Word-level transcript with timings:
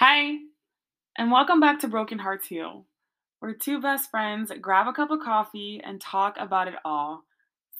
Hi, 0.00 0.36
and 1.16 1.32
welcome 1.32 1.58
back 1.58 1.80
to 1.80 1.88
Broken 1.88 2.20
Hearts 2.20 2.46
Heal, 2.46 2.86
where 3.40 3.52
two 3.52 3.80
best 3.80 4.12
friends 4.12 4.52
grab 4.60 4.86
a 4.86 4.92
cup 4.92 5.10
of 5.10 5.18
coffee 5.18 5.80
and 5.82 6.00
talk 6.00 6.36
about 6.38 6.68
it 6.68 6.76
all. 6.84 7.24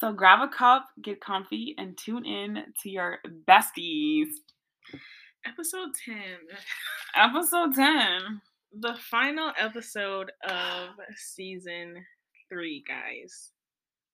So 0.01 0.13
grab 0.13 0.41
a 0.41 0.49
cup, 0.49 0.87
get 1.01 1.21
comfy, 1.21 1.77
and 1.79 1.97
tune 1.97 2.27
in 2.27 2.65
to 2.83 2.91
your 2.91 3.19
besties. 3.49 4.31
Episode 5.47 5.91
10. 6.05 6.17
Episode 7.15 7.77
10. 7.77 8.41
The 8.81 8.97
final 9.09 9.53
episode 9.57 10.33
of 10.43 10.89
season 11.15 12.05
three, 12.49 12.83
guys. 12.89 13.53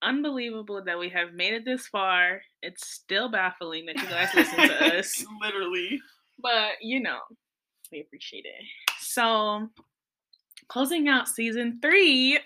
Unbelievable 0.02 0.84
that 0.84 0.98
we 0.98 1.08
have 1.08 1.32
made 1.32 1.54
it 1.54 1.64
this 1.64 1.86
far. 1.86 2.42
It's 2.60 2.86
still 2.86 3.30
baffling 3.30 3.86
that 3.86 3.96
you 3.96 4.08
guys 4.10 4.28
listen 4.34 4.58
to 4.58 4.98
us. 4.98 5.24
Literally. 5.40 5.98
But, 6.42 6.72
you 6.82 7.00
know, 7.00 7.20
appreciate 8.00 8.44
it. 8.44 8.64
So, 8.98 9.68
closing 10.68 11.08
out 11.08 11.28
season 11.28 11.78
three. 11.82 12.38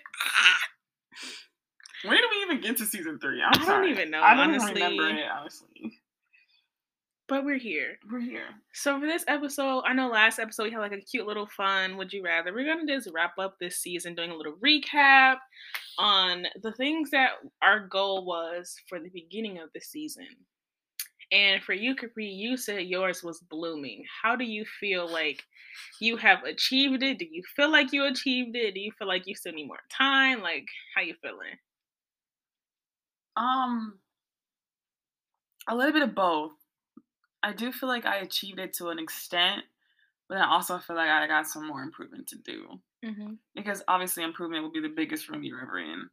When 2.03 2.15
did 2.15 2.25
we 2.31 2.41
even 2.43 2.61
get 2.61 2.77
to 2.77 2.85
season 2.85 3.19
three? 3.19 3.41
I'm 3.41 3.61
I 3.61 3.65
don't 3.65 3.89
even 3.89 4.09
know, 4.09 4.21
I 4.21 4.33
don't 4.33 4.49
honestly. 4.49 4.73
remember 4.73 5.09
it, 5.09 5.25
honestly. 5.37 5.99
But 7.27 7.45
we're 7.45 7.59
here. 7.59 7.99
We're 8.11 8.21
here. 8.21 8.47
So 8.73 8.99
for 8.99 9.05
this 9.05 9.23
episode, 9.27 9.83
I 9.85 9.93
know 9.93 10.07
last 10.07 10.39
episode 10.39 10.63
we 10.63 10.71
had 10.71 10.79
like 10.79 10.93
a 10.93 11.01
cute 11.01 11.27
little 11.27 11.45
fun 11.45 11.95
would 11.97 12.11
you 12.11 12.23
rather. 12.23 12.51
We're 12.51 12.65
gonna 12.65 12.87
just 12.87 13.09
wrap 13.13 13.37
up 13.37 13.59
this 13.59 13.77
season 13.77 14.15
doing 14.15 14.31
a 14.31 14.35
little 14.35 14.55
recap 14.65 15.35
on 15.99 16.47
the 16.63 16.71
things 16.71 17.11
that 17.11 17.33
our 17.61 17.81
goal 17.81 18.25
was 18.25 18.75
for 18.87 18.99
the 18.99 19.09
beginning 19.09 19.59
of 19.59 19.69
the 19.75 19.81
season. 19.81 20.25
And 21.31 21.61
for 21.63 21.73
you, 21.73 21.95
Capri, 21.95 22.25
you 22.25 22.57
said 22.57 22.85
yours 22.87 23.23
was 23.23 23.39
blooming. 23.39 24.03
How 24.23 24.35
do 24.35 24.43
you 24.43 24.65
feel 24.79 25.07
like 25.11 25.43
you 26.01 26.17
have 26.17 26.43
achieved 26.43 27.03
it? 27.03 27.19
Do 27.19 27.25
you 27.29 27.43
feel 27.55 27.71
like 27.71 27.93
you 27.93 28.05
achieved 28.05 28.55
it? 28.55 28.73
Do 28.73 28.79
you 28.79 28.91
feel 28.97 29.07
like 29.07 29.27
you 29.27 29.35
still 29.35 29.53
need 29.53 29.67
more 29.67 29.77
time? 29.95 30.41
Like, 30.41 30.65
how 30.95 31.01
you 31.01 31.13
feeling? 31.21 31.57
Um, 33.37 33.99
a 35.67 35.75
little 35.75 35.93
bit 35.93 36.01
of 36.01 36.15
both. 36.15 36.53
I 37.43 37.53
do 37.53 37.71
feel 37.71 37.87
like 37.89 38.05
I 38.05 38.17
achieved 38.17 38.59
it 38.59 38.73
to 38.73 38.89
an 38.89 38.99
extent, 38.99 39.61
but 40.27 40.39
I 40.39 40.45
also 40.47 40.77
feel 40.79 40.95
like 40.95 41.09
I 41.09 41.27
got 41.27 41.47
some 41.47 41.67
more 41.67 41.81
improvement 41.81 42.27
to 42.27 42.37
do 42.37 42.79
Mm-hmm. 43.05 43.35
because 43.55 43.81
obviously 43.87 44.23
improvement 44.23 44.61
will 44.61 44.71
be 44.71 44.81
the 44.81 44.93
biggest 44.93 45.29
room 45.29 45.41
you're 45.41 45.61
ever 45.61 45.79
in. 45.79 46.09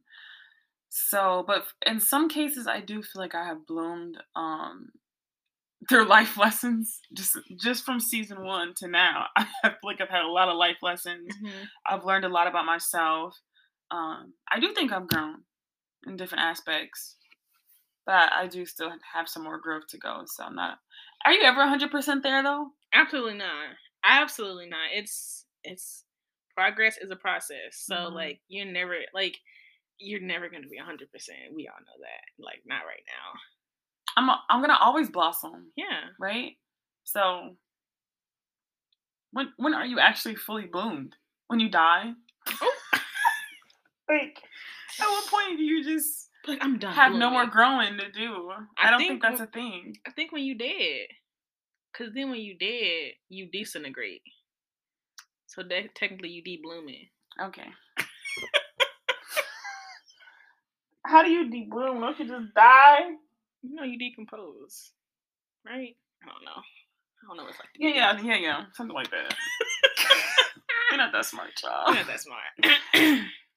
So, 0.87 1.43
but 1.45 1.65
in 1.85 1.99
some 1.99 2.29
cases, 2.29 2.65
I 2.65 2.79
do 2.79 3.03
feel 3.03 3.21
like 3.21 3.35
I 3.35 3.45
have 3.45 3.67
bloomed 3.67 4.17
um 4.37 4.89
through 5.89 6.05
life 6.07 6.37
lessons 6.37 6.99
just 7.13 7.37
just 7.61 7.85
from 7.85 7.99
season 7.99 8.43
one 8.43 8.73
to 8.77 8.87
now. 8.87 9.27
I 9.37 9.43
feel 9.63 9.75
like 9.83 10.01
I've 10.01 10.09
had 10.09 10.23
a 10.25 10.31
lot 10.31 10.49
of 10.49 10.57
life 10.57 10.77
lessons. 10.81 11.27
Mm-hmm. 11.43 11.63
I've 11.89 12.05
learned 12.05 12.25
a 12.25 12.29
lot 12.29 12.47
about 12.47 12.65
myself. 12.65 13.35
Um, 13.91 14.33
I 14.51 14.59
do 14.59 14.73
think 14.73 14.91
I've 14.91 15.07
grown 15.07 15.43
in 16.05 16.17
different 16.17 16.43
aspects, 16.43 17.15
but 18.05 18.13
I, 18.13 18.43
I 18.43 18.47
do 18.47 18.65
still 18.65 18.91
have 19.13 19.29
some 19.29 19.43
more 19.43 19.59
growth 19.59 19.87
to 19.89 19.97
go. 19.97 20.23
So 20.25 20.43
I'm 20.43 20.55
not. 20.55 20.79
Are 21.25 21.31
you 21.33 21.43
ever 21.43 21.61
100% 21.61 22.21
there 22.23 22.43
though? 22.43 22.67
Absolutely 22.93 23.35
not. 23.35 23.75
Absolutely 24.03 24.67
not. 24.69 24.89
It's 24.93 25.45
it's 25.63 26.03
progress 26.55 26.97
is 26.97 27.11
a 27.11 27.15
process. 27.15 27.73
So 27.85 27.95
Mhm. 27.95 28.13
like 28.13 28.39
you're 28.47 28.65
never 28.65 28.95
like 29.13 29.37
you're 29.99 30.21
never 30.21 30.49
gonna 30.49 30.67
be 30.67 30.77
hundred 30.77 31.11
percent. 31.11 31.53
We 31.55 31.67
all 31.67 31.79
know 31.79 32.01
that. 32.01 32.43
Like 32.43 32.61
not 32.65 32.85
right 32.85 33.03
now. 33.07 33.39
I'm 34.17 34.29
I'm 34.49 34.61
gonna 34.61 34.77
always 34.81 35.09
blossom, 35.09 35.71
Yeah. 35.77 36.09
right? 36.19 36.53
So 37.05 37.55
when 39.31 39.53
when 39.57 39.73
are 39.73 39.85
you 39.85 39.99
actually 39.99 40.35
fully 40.35 40.65
bloomed? 40.65 41.15
When 41.47 41.59
you 41.61 41.69
die? 41.69 42.11
Oh. 42.61 42.73
like 44.09 44.41
at 44.99 45.05
what 45.07 45.27
point 45.27 45.57
do 45.57 45.63
you 45.63 45.83
just 45.83 46.29
Like 46.47 46.59
I'm 46.61 46.79
done. 46.79 46.93
have 46.95 47.13
no 47.13 47.29
more 47.29 47.45
growing 47.45 47.97
to 47.99 48.11
do? 48.11 48.49
I, 48.77 48.87
I 48.87 48.89
don't 48.91 48.99
think 48.99 49.11
think 49.11 49.21
that's 49.21 49.39
a 49.41 49.45
thing. 49.47 49.95
I 50.07 50.11
think 50.11 50.31
when 50.31 50.43
you 50.43 50.57
dead. 50.57 51.07
Cause 51.95 52.09
then 52.13 52.29
when 52.31 52.39
you 52.41 52.57
dead, 52.57 53.13
you 53.29 53.47
disintegrate. 53.51 54.21
So 55.47 55.63
that 55.63 55.95
technically 55.95 56.29
you 56.29 56.43
de-blooming. 56.43 57.07
Okay. 57.41 57.69
How 61.05 61.23
do 61.23 61.29
you 61.31 61.45
debloom? 61.49 62.01
Don't 62.01 62.19
you 62.19 62.27
just 62.27 62.53
die? 62.53 62.99
You 63.61 63.75
know 63.75 63.83
you 63.83 63.97
decompose. 63.97 64.91
Right? 65.65 65.95
I 66.23 66.25
don't 66.25 66.45
know. 66.45 66.61
I 66.61 67.27
don't 67.27 67.37
know 67.37 67.43
what 67.43 67.51
it's 67.51 67.59
like 67.59 67.69
Yeah, 67.77 67.89
yeah, 67.89 68.21
yeah, 68.21 68.37
yeah. 68.37 68.63
Something 68.73 68.95
like 68.95 69.09
that. 69.11 69.35
You're 70.91 70.97
not 70.97 71.11
that 71.11 71.25
smart, 71.25 71.55
child. 71.55 71.83
I'm 71.87 71.95
not 71.95 72.07
that 72.07 72.21
smart. 72.21 72.41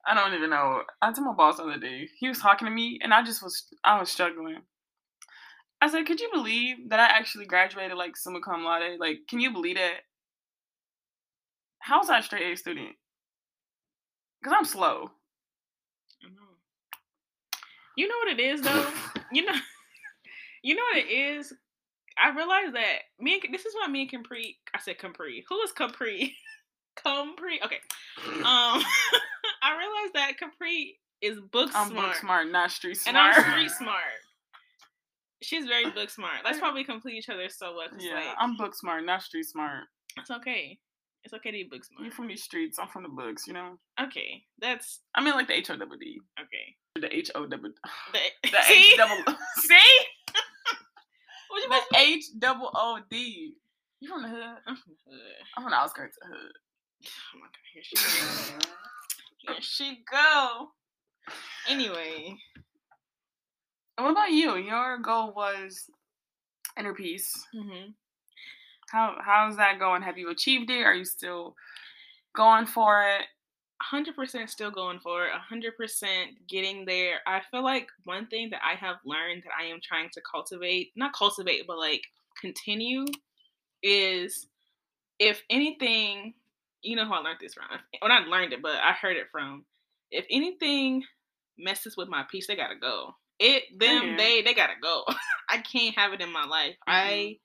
I 0.06 0.14
don't 0.14 0.34
even 0.34 0.50
know. 0.50 0.82
I 1.00 1.12
told 1.12 1.26
my 1.26 1.34
boss 1.34 1.58
the 1.58 1.64
other 1.64 1.78
day. 1.78 2.08
He 2.18 2.28
was 2.28 2.38
talking 2.38 2.66
to 2.66 2.72
me, 2.72 2.98
and 3.02 3.12
I 3.14 3.22
just 3.22 3.42
was, 3.42 3.66
I 3.84 4.00
was 4.00 4.10
struggling. 4.10 4.58
I 5.80 5.88
said, 5.88 6.06
"Could 6.06 6.20
you 6.20 6.30
believe 6.32 6.88
that 6.88 7.00
I 7.00 7.04
actually 7.04 7.46
graduated 7.46 7.96
like 7.96 8.16
summa 8.16 8.40
cum 8.40 8.64
laude? 8.64 8.98
Like, 8.98 9.20
can 9.28 9.40
you 9.40 9.52
believe 9.52 9.76
that? 9.76 10.00
How's 11.78 12.08
that 12.08 12.24
straight 12.24 12.52
A 12.52 12.56
student? 12.56 12.96
Because 14.42 14.56
I'm 14.58 14.64
slow. 14.64 15.10
I 16.24 16.28
know. 16.28 16.56
You 17.96 18.08
know 18.08 18.16
what 18.24 18.38
it 18.38 18.40
is 18.40 18.62
though? 18.62 18.86
you 19.32 19.44
know 19.44 19.54
you 20.62 20.74
know 20.74 20.82
what 20.92 21.04
it 21.04 21.10
is? 21.10 21.52
I 22.22 22.30
realized 22.34 22.74
that 22.74 22.98
me 23.18 23.40
and 23.44 23.54
this 23.54 23.64
is 23.64 23.74
why 23.74 23.88
me 23.88 24.02
and 24.02 24.10
Capri 24.10 24.56
I 24.74 24.80
said 24.80 24.98
Capri. 24.98 25.44
Who 25.48 25.60
is 25.60 25.72
Capri? 25.72 26.34
Capri. 27.02 27.60
Okay. 27.64 27.78
Um 28.26 28.82
I 29.62 29.76
realized 29.78 30.14
that 30.14 30.38
Capri 30.38 30.98
is 31.22 31.38
book 31.40 31.70
smart. 31.70 31.86
I'm 31.86 31.92
smart. 31.92 32.06
book 32.08 32.16
smart, 32.16 32.48
not 32.50 32.70
street 32.70 32.96
smart. 32.96 33.16
And. 33.16 33.46
I'm 33.46 33.52
street 33.52 33.70
smart. 33.78 34.20
She's 35.42 35.64
very 35.66 35.90
book 35.90 36.10
smart. 36.10 36.40
That's 36.44 36.60
why 36.60 36.72
we 36.72 36.84
complete 36.84 37.14
each 37.14 37.28
other 37.30 37.48
so 37.48 37.74
well. 37.74 37.88
yeah, 37.98 38.14
like, 38.14 38.24
I'm 38.38 38.56
book 38.56 38.74
smart, 38.74 39.04
not 39.06 39.22
street 39.22 39.46
smart. 39.46 39.84
it's 40.18 40.30
okay. 40.30 40.78
It's 41.24 41.32
okay 41.34 41.50
to 41.50 41.56
be 41.56 41.64
book 41.64 41.84
smart. 41.84 42.04
You're 42.04 42.12
from 42.12 42.28
the 42.28 42.36
streets. 42.36 42.78
I'm 42.78 42.88
from 42.88 43.04
the 43.04 43.08
books. 43.08 43.46
You 43.46 43.54
know. 43.54 43.78
Okay. 44.00 44.42
That's 44.60 45.00
I 45.14 45.22
mean, 45.22 45.34
like 45.34 45.48
the 45.48 45.54
H 45.56 45.70
O 45.70 45.76
double 45.76 45.96
D, 45.96 46.20
okay. 46.38 46.74
the 47.00 47.14
H 47.14 47.30
O 47.34 47.46
double, 47.46 47.70
The? 48.12 48.58
H 48.70 48.96
double, 48.96 49.34
See? 49.58 49.78
What 51.50 51.62
you 51.62 51.68
the 51.68 51.98
H 51.98 52.24
double 52.38 52.70
O 52.74 53.00
D. 53.10 53.54
You 54.00 54.08
from 54.08 54.22
the 54.22 54.28
hood? 54.28 54.56
I'm 54.66 54.76
from 54.76 54.92
the 55.06 55.12
hood. 55.12 55.22
I'm 55.56 55.62
from 55.64 55.70
the 55.72 55.76
outskirts 55.76 56.16
of 56.22 56.28
the 56.30 56.36
hood. 56.36 56.52
Oh 57.34 57.38
my 57.40 57.46
god, 57.46 57.56
here 57.72 57.82
she 57.82 57.96
goes. 57.96 58.52
Here 59.38 59.56
she 59.60 60.04
go. 60.10 60.68
Anyway, 61.68 62.36
And 63.96 64.04
what 64.04 64.12
about 64.12 64.30
you? 64.32 64.56
Your 64.56 64.98
goal 64.98 65.32
was 65.34 65.90
inner 66.78 66.94
peace. 66.94 67.32
hmm 67.52 67.90
How 68.90 69.16
how's 69.24 69.56
that 69.56 69.78
going? 69.78 70.02
Have 70.02 70.18
you 70.18 70.30
achieved 70.30 70.70
it? 70.70 70.82
Are 70.82 70.94
you 70.94 71.04
still 71.04 71.54
going 72.34 72.66
for 72.66 73.02
it? 73.04 73.26
100% 73.92 74.48
still 74.48 74.70
going 74.70 75.00
for 75.00 75.26
it. 75.26 75.32
100% 75.32 76.26
getting 76.48 76.84
there. 76.84 77.20
I 77.26 77.40
feel 77.50 77.64
like 77.64 77.88
one 78.04 78.26
thing 78.26 78.50
that 78.50 78.60
I 78.64 78.74
have 78.74 78.96
learned 79.04 79.42
that 79.44 79.52
I 79.58 79.66
am 79.66 79.80
trying 79.82 80.10
to 80.12 80.20
cultivate, 80.30 80.92
not 80.96 81.12
cultivate, 81.14 81.66
but 81.66 81.78
like 81.78 82.02
continue 82.40 83.06
is 83.82 84.46
if 85.18 85.42
anything, 85.50 86.34
you 86.82 86.96
know 86.96 87.04
who 87.06 87.12
I 87.12 87.18
learned 87.18 87.38
this 87.40 87.54
from. 87.54 87.66
Well, 88.00 88.08
not 88.08 88.28
learned 88.28 88.52
it, 88.52 88.62
but 88.62 88.76
I 88.76 88.92
heard 88.92 89.16
it 89.16 89.28
from. 89.30 89.64
If 90.10 90.26
anything 90.30 91.04
messes 91.58 91.96
with 91.96 92.08
my 92.08 92.24
peace, 92.30 92.46
they 92.46 92.56
gotta 92.56 92.76
go. 92.76 93.14
It 93.38 93.78
them 93.78 94.16
they 94.16 94.42
they 94.42 94.54
gotta 94.54 94.74
go. 94.82 95.04
I 95.48 95.58
can't 95.58 95.96
have 95.96 96.12
it 96.12 96.20
in 96.20 96.32
my 96.32 96.44
life. 96.44 96.76
Mm-hmm. 96.88 96.90
I 96.90 97.36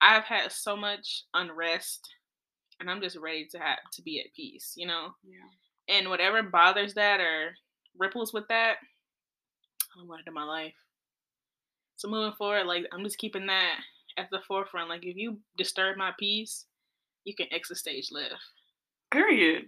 I've 0.00 0.24
had 0.24 0.52
so 0.52 0.76
much 0.76 1.24
unrest, 1.34 2.06
and 2.80 2.90
I'm 2.90 3.00
just 3.00 3.16
ready 3.16 3.46
to 3.52 3.58
have 3.58 3.78
to 3.94 4.02
be 4.02 4.20
at 4.20 4.34
peace. 4.34 4.74
You 4.76 4.86
know, 4.86 5.14
Yeah. 5.26 5.38
And 5.88 6.08
whatever 6.08 6.42
bothers 6.42 6.94
that 6.94 7.20
or 7.20 7.54
ripples 7.98 8.32
with 8.32 8.46
that, 8.48 8.76
I 9.94 9.98
don't 9.98 10.08
want 10.08 10.22
it 10.26 10.28
in 10.28 10.34
my 10.34 10.44
life. 10.44 10.74
So 11.96 12.08
moving 12.08 12.36
forward, 12.36 12.66
like 12.66 12.86
I'm 12.92 13.04
just 13.04 13.18
keeping 13.18 13.46
that 13.46 13.78
at 14.16 14.28
the 14.30 14.40
forefront. 14.46 14.88
Like 14.88 15.04
if 15.04 15.16
you 15.16 15.38
disturb 15.56 15.96
my 15.96 16.12
peace, 16.18 16.66
you 17.24 17.34
can 17.34 17.46
exit 17.52 17.78
stage 17.78 18.08
left. 18.10 18.34
Period. 19.10 19.66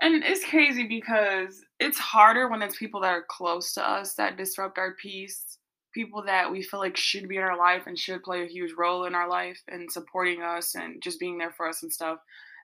And 0.00 0.24
it's 0.24 0.44
crazy 0.44 0.86
because 0.86 1.64
it's 1.78 1.98
harder 1.98 2.48
when 2.48 2.62
it's 2.62 2.76
people 2.76 3.00
that 3.00 3.12
are 3.12 3.24
close 3.28 3.72
to 3.74 3.88
us 3.88 4.14
that 4.14 4.36
disrupt 4.36 4.78
our 4.78 4.94
peace. 5.00 5.58
People 5.94 6.24
that 6.24 6.50
we 6.50 6.62
feel 6.62 6.80
like 6.80 6.96
should 6.96 7.28
be 7.28 7.36
in 7.36 7.42
our 7.42 7.56
life 7.56 7.82
and 7.86 7.96
should 7.96 8.22
play 8.24 8.42
a 8.42 8.48
huge 8.48 8.72
role 8.76 9.04
in 9.04 9.14
our 9.14 9.28
life 9.28 9.60
and 9.68 9.90
supporting 9.90 10.42
us 10.42 10.74
and 10.74 11.00
just 11.00 11.20
being 11.20 11.38
there 11.38 11.52
for 11.52 11.68
us 11.68 11.82
and 11.84 11.92
stuff. 11.92 12.18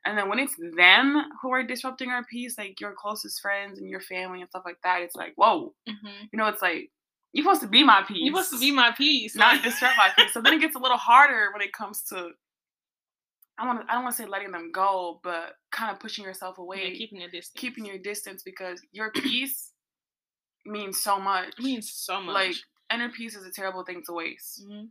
And 0.06 0.16
then 0.16 0.28
when 0.28 0.38
it's 0.38 0.54
them 0.76 1.22
who 1.42 1.52
are 1.52 1.62
disrupting 1.62 2.10
our 2.10 2.24
peace, 2.24 2.56
like 2.56 2.80
your 2.80 2.94
closest 2.96 3.40
friends 3.40 3.78
and 3.78 3.88
your 3.88 4.00
family 4.00 4.40
and 4.40 4.48
stuff 4.48 4.62
like 4.64 4.78
that, 4.82 5.02
it's 5.02 5.14
like, 5.14 5.34
whoa. 5.36 5.74
Mm-hmm. 5.88 6.24
You 6.32 6.38
know, 6.38 6.46
it's 6.46 6.62
like, 6.62 6.90
you're 7.32 7.44
supposed 7.44 7.60
to 7.62 7.68
be 7.68 7.84
my 7.84 8.02
peace. 8.08 8.18
You're 8.22 8.34
supposed 8.34 8.52
to 8.54 8.58
be 8.60 8.72
my 8.72 8.92
peace. 8.96 9.36
not 9.36 9.62
disrupt 9.62 9.96
my 9.96 10.10
peace. 10.16 10.32
So 10.32 10.40
then 10.40 10.54
it 10.54 10.60
gets 10.60 10.74
a 10.74 10.78
little 10.80 10.96
harder 10.96 11.50
when 11.52 11.62
it 11.62 11.72
comes 11.72 12.02
to 12.04 12.30
I 13.58 13.66
want 13.66 13.82
to 13.86 13.90
I 13.92 13.94
don't 13.94 14.04
want 14.04 14.16
to 14.16 14.22
say 14.22 14.28
letting 14.28 14.52
them 14.52 14.70
go, 14.72 15.20
but 15.22 15.52
kind 15.70 15.92
of 15.92 16.00
pushing 16.00 16.24
yourself 16.24 16.56
away, 16.58 16.88
yeah, 16.92 16.96
keeping 16.98 17.20
your 17.20 17.28
distance. 17.30 17.52
keeping 17.60 17.84
your 17.84 17.98
distance 17.98 18.42
because 18.42 18.80
your 18.90 19.12
peace 19.14 19.72
means 20.64 21.02
so 21.02 21.20
much. 21.20 21.48
It 21.58 21.62
means 21.62 21.92
so 21.92 22.22
much. 22.22 22.34
Like 22.34 22.54
inner 22.92 23.10
peace 23.10 23.36
is 23.36 23.46
a 23.46 23.52
terrible 23.52 23.84
thing 23.84 24.02
to 24.06 24.12
waste. 24.14 24.64
Mhm. 24.66 24.88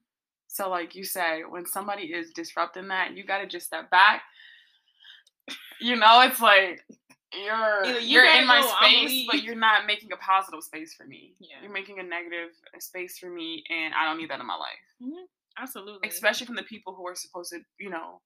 So 0.47 0.69
like 0.69 0.95
you 0.95 1.03
said, 1.03 1.41
when 1.49 1.65
somebody 1.65 2.03
is 2.13 2.31
disrupting 2.31 2.87
that, 2.89 3.17
you 3.17 3.23
gotta 3.25 3.47
just 3.47 3.65
step 3.65 3.89
back. 3.89 4.21
You 5.81 5.95
know, 5.95 6.21
it's 6.21 6.41
like 6.41 6.83
you're 7.33 7.85
Either 7.85 7.99
you 7.99 8.07
you're 8.21 8.25
in 8.25 8.47
my 8.47 8.61
space, 8.61 9.25
but 9.31 9.43
you're 9.43 9.55
not 9.55 9.85
making 9.85 10.11
a 10.11 10.17
positive 10.17 10.63
space 10.63 10.93
for 10.93 11.05
me. 11.05 11.35
Yeah. 11.39 11.57
You're 11.61 11.71
making 11.71 11.99
a 11.99 12.03
negative 12.03 12.49
space 12.79 13.17
for 13.17 13.29
me, 13.29 13.63
and 13.69 13.93
I 13.93 14.05
don't 14.05 14.17
need 14.17 14.29
that 14.29 14.39
in 14.39 14.45
my 14.45 14.55
life. 14.55 15.23
Absolutely. 15.57 16.07
Especially 16.07 16.45
from 16.45 16.55
the 16.55 16.63
people 16.63 16.93
who 16.95 17.05
are 17.07 17.15
supposed 17.15 17.51
to, 17.51 17.59
you 17.79 17.89
know, 17.89 18.21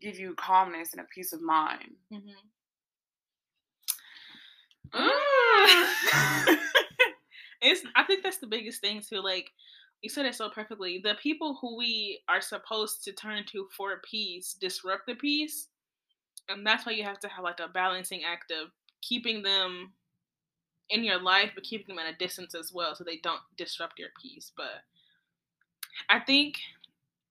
give 0.00 0.18
you 0.18 0.34
calmness 0.36 0.92
and 0.92 1.00
a 1.00 1.06
peace 1.14 1.32
of 1.32 1.42
mind. 1.42 1.94
Mhm. 2.12 2.34
Mm. 4.92 6.56
it's 7.62 7.82
I 7.94 8.04
think 8.04 8.22
that's 8.22 8.38
the 8.38 8.46
biggest 8.46 8.80
thing 8.80 9.02
too. 9.06 9.20
Like 9.20 9.50
you 10.02 10.10
said 10.10 10.26
it 10.26 10.34
so 10.34 10.48
perfectly. 10.48 11.00
The 11.02 11.14
people 11.22 11.58
who 11.60 11.76
we 11.76 12.20
are 12.28 12.40
supposed 12.40 13.02
to 13.04 13.12
turn 13.12 13.44
to 13.46 13.66
for 13.76 14.00
peace 14.08 14.54
disrupt 14.60 15.06
the 15.06 15.14
peace. 15.14 15.68
And 16.48 16.66
that's 16.66 16.86
why 16.86 16.92
you 16.92 17.04
have 17.04 17.20
to 17.20 17.28
have 17.28 17.44
like 17.44 17.60
a 17.60 17.68
balancing 17.68 18.22
act 18.24 18.50
of 18.50 18.70
keeping 19.02 19.42
them 19.42 19.92
in 20.90 21.02
your 21.04 21.20
life 21.20 21.50
but 21.54 21.64
keeping 21.64 21.96
them 21.96 22.04
at 22.04 22.12
a 22.14 22.16
distance 22.16 22.54
as 22.54 22.72
well 22.72 22.94
so 22.94 23.02
they 23.04 23.18
don't 23.18 23.40
disrupt 23.56 23.98
your 23.98 24.10
peace. 24.20 24.52
But 24.56 24.82
I 26.08 26.20
think 26.20 26.58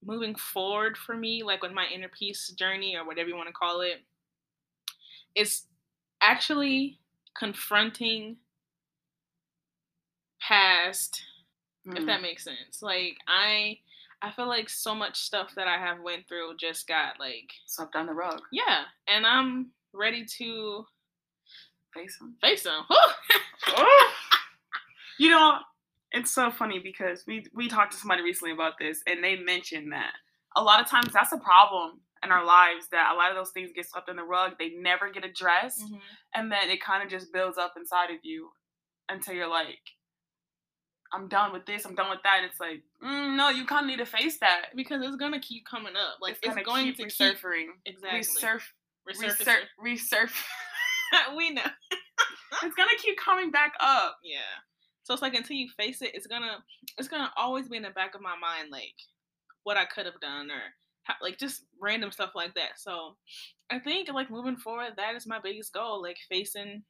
moving 0.03 0.35
forward 0.35 0.97
for 0.97 1.15
me, 1.15 1.43
like 1.43 1.61
with 1.61 1.71
my 1.71 1.85
inner 1.93 2.09
peace 2.09 2.49
journey 2.49 2.95
or 2.95 3.05
whatever 3.05 3.29
you 3.29 3.35
want 3.35 3.47
to 3.47 3.53
call 3.53 3.81
it, 3.81 4.03
is 5.35 5.63
actually 6.21 6.99
confronting 7.37 8.37
past 10.41 11.23
if 11.95 12.03
Mm. 12.03 12.05
that 12.07 12.21
makes 12.21 12.43
sense 12.43 12.81
like 12.81 13.17
i 13.27 13.79
i 14.25 14.31
feel 14.31 14.47
like 14.47 14.69
so 14.69 14.93
much 14.95 15.17
stuff 15.17 15.53
that 15.55 15.67
i 15.67 15.77
have 15.77 16.01
went 16.01 16.27
through 16.27 16.55
just 16.57 16.87
got 16.87 17.19
like 17.19 17.49
swept 17.65 17.93
down 17.93 18.05
the 18.07 18.13
rug. 18.13 18.41
yeah 18.51 18.83
and 19.07 19.25
i'm 19.25 19.71
ready 19.93 20.25
to 20.37 20.85
Face 21.93 22.17
them. 22.19 22.35
face 22.41 22.63
them 22.63 22.83
you 25.17 25.29
know, 25.29 25.57
it's 26.11 26.31
so 26.31 26.51
funny 26.51 26.79
because 26.79 27.23
we 27.25 27.45
we 27.53 27.67
talked 27.69 27.93
to 27.93 27.97
somebody 27.97 28.21
recently 28.21 28.51
about 28.53 28.73
this, 28.79 29.01
and 29.07 29.23
they 29.23 29.37
mentioned 29.37 29.91
that 29.93 30.11
a 30.57 30.61
lot 30.63 30.81
of 30.81 30.89
times 30.89 31.13
that's 31.13 31.31
a 31.31 31.37
problem 31.37 32.01
in 32.23 32.31
our 32.31 32.45
lives 32.45 32.87
that 32.91 33.13
a 33.13 33.15
lot 33.15 33.29
of 33.31 33.37
those 33.37 33.51
things 33.51 33.71
get 33.73 33.87
swept 33.89 34.09
in 34.09 34.15
the 34.17 34.23
rug. 34.23 34.53
They 34.59 34.69
never 34.71 35.09
get 35.09 35.23
addressed, 35.23 35.83
Mhm. 35.89 36.01
and 36.33 36.51
then 36.51 36.69
it 36.69 36.81
kind 36.81 37.01
of 37.03 37.09
just 37.09 37.31
builds 37.31 37.57
up 37.57 37.73
inside 37.77 38.09
of 38.11 38.19
you 38.23 38.51
until 39.07 39.33
you're 39.35 39.47
like, 39.47 39.79
I'm 41.15 41.27
done 41.29 41.53
with 41.53 41.65
this. 41.65 41.85
I'm 41.85 41.95
done 41.95 42.09
with 42.09 42.19
that. 42.23 42.41
It's 42.45 42.59
like, 42.59 42.83
mm, 43.03 43.35
no, 43.37 43.49
you 43.49 43.65
kind 43.65 43.85
of 43.85 43.89
need 43.89 44.03
to 44.03 44.05
face 44.05 44.37
that. 44.39 44.67
because 44.75 45.01
it's 45.01 45.15
gonna 45.15 45.39
keep 45.39 45.65
coming 45.65 45.93
up 45.95 46.17
like 46.21 46.33
it's, 46.33 46.47
gonna 46.47 46.63
going 46.63 46.85
keep 46.85 46.97
to 46.97 47.03
keep 47.03 47.37
resurfacing. 47.37 47.67
exactly 47.85 48.19
Resurf, 48.19 48.61
resurf, 49.09 49.55
resurf. 49.83 50.31
we 51.37 51.51
know 51.51 51.61
it's 52.63 52.75
gonna 52.75 52.89
keep 53.01 53.17
coming 53.17 53.51
back 53.51 53.73
up. 53.79 54.17
yeah 54.23 54.39
so 55.03 55.13
it's 55.13 55.21
like 55.21 55.35
until 55.35 55.55
you 55.55 55.69
face 55.77 56.01
it 56.01 56.11
it's 56.15 56.27
gonna 56.27 56.57
it's 56.97 57.07
gonna 57.07 57.31
always 57.37 57.69
be 57.69 57.77
in 57.77 57.83
the 57.83 57.89
back 57.91 58.15
of 58.15 58.21
my 58.21 58.35
mind 58.41 58.69
like 58.71 58.95
what 59.63 59.77
i 59.77 59.85
could 59.85 60.05
have 60.05 60.19
done 60.19 60.49
or 60.49 60.61
how, 61.03 61.13
like 61.21 61.37
just 61.37 61.63
random 61.79 62.11
stuff 62.11 62.31
like 62.35 62.53
that 62.55 62.71
so 62.77 63.15
i 63.69 63.77
think 63.79 64.11
like 64.11 64.31
moving 64.31 64.57
forward 64.57 64.93
that 64.97 65.15
is 65.15 65.27
my 65.27 65.39
biggest 65.39 65.71
goal 65.73 66.01
like 66.01 66.17
facing 66.29 66.83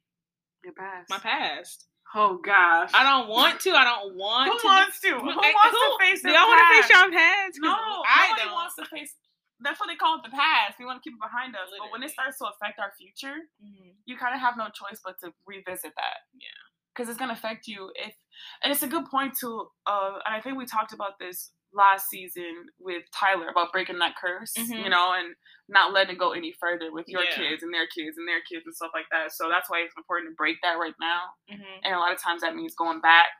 Your 0.64 0.72
past. 0.72 1.10
my 1.10 1.18
past 1.18 1.86
Oh 2.14 2.38
gosh. 2.38 2.90
i 2.94 3.02
don't 3.02 3.28
want 3.28 3.60
to 3.60 3.70
i 3.72 3.84
don't 3.84 4.14
want 4.16 4.46
to 4.46 4.52
Who 4.52 4.58
to 4.60 4.66
wants 4.66 5.00
to? 5.00 5.08
Who 5.18 5.26
wants 5.26 5.58
who- 5.70 5.98
to 5.98 5.98
face 6.00 6.22
do 6.22 6.30
y'all 6.30 6.46
want 6.46 6.60
to 6.62 6.68
face 6.82 6.88
your 6.90 7.10
past? 7.12 7.58
No, 7.60 7.70
i 7.72 8.28
nobody 8.30 8.44
don't 8.44 8.52
wants 8.54 8.74
to 8.76 8.86
face. 8.86 9.12
That's 9.60 9.80
what 9.80 9.88
they 9.88 9.96
call 9.96 10.16
it 10.18 10.22
the 10.22 10.30
past. 10.36 10.78
We 10.78 10.84
want 10.84 11.02
to 11.02 11.04
keep 11.08 11.16
it 11.16 11.20
behind 11.22 11.56
us. 11.56 11.68
But 11.78 11.90
when 11.90 12.02
it 12.02 12.10
starts 12.10 12.36
to 12.38 12.44
affect 12.44 12.78
our 12.78 12.92
future, 12.98 13.36
Mhm. 13.64 13.96
you 14.04 14.16
kind 14.16 14.34
of 14.34 14.40
have 14.40 14.56
no 14.56 14.68
choice 14.68 15.00
but 15.02 15.16
to 15.24 15.32
revisit 15.46 15.92
that. 15.96 16.18
Yeah. 16.34 16.60
Because 16.94 17.08
it's 17.08 17.18
gonna 17.18 17.32
affect 17.32 17.66
you 17.66 17.90
if, 17.96 18.14
and 18.62 18.70
it's 18.72 18.82
a 18.82 18.88
good 18.88 19.06
point 19.06 19.34
to. 19.40 19.70
Uh, 19.86 20.20
and 20.26 20.34
I 20.36 20.40
think 20.40 20.56
we 20.58 20.66
talked 20.66 20.92
about 20.92 21.18
this 21.18 21.52
last 21.76 22.08
season 22.08 22.66
with 22.80 23.04
Tyler 23.12 23.48
about 23.48 23.72
breaking 23.72 23.98
that 23.98 24.16
curse, 24.16 24.56
you 24.56 24.64
Mhm. 24.84 24.90
know, 24.90 25.12
and 25.12 25.36
not 25.68 25.92
letting 25.92 26.16
it 26.16 26.18
go 26.18 26.32
any 26.32 26.52
further 26.52 26.90
with 26.90 27.08
your 27.08 27.22
Yeah. 27.22 27.36
kids 27.36 27.62
and 27.62 27.72
their 27.72 27.86
kids 27.86 28.16
and 28.18 28.26
their 28.26 28.40
kids 28.42 28.64
and 28.66 28.74
stuff 28.74 28.92
like 28.94 29.08
that. 29.10 29.32
So 29.32 29.48
that's 29.48 29.68
why 29.68 29.80
it's 29.80 29.96
important 29.96 30.30
to 30.30 30.34
break 30.34 30.60
that 30.62 30.78
right 30.78 30.94
now. 30.98 31.34
Mhm. 31.50 31.80
And 31.84 31.94
a 31.94 31.98
lot 31.98 32.12
of 32.12 32.20
times 32.20 32.40
that 32.40 32.56
means 32.56 32.74
going 32.74 33.00
back, 33.00 33.30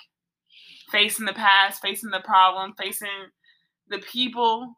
facing 0.91 1.27
the 1.27 1.33
past, 1.33 1.81
facing 1.81 2.11
the 2.11 2.21
problem, 2.21 2.75
facing 2.75 3.33
the 3.88 3.99
people. 3.99 4.77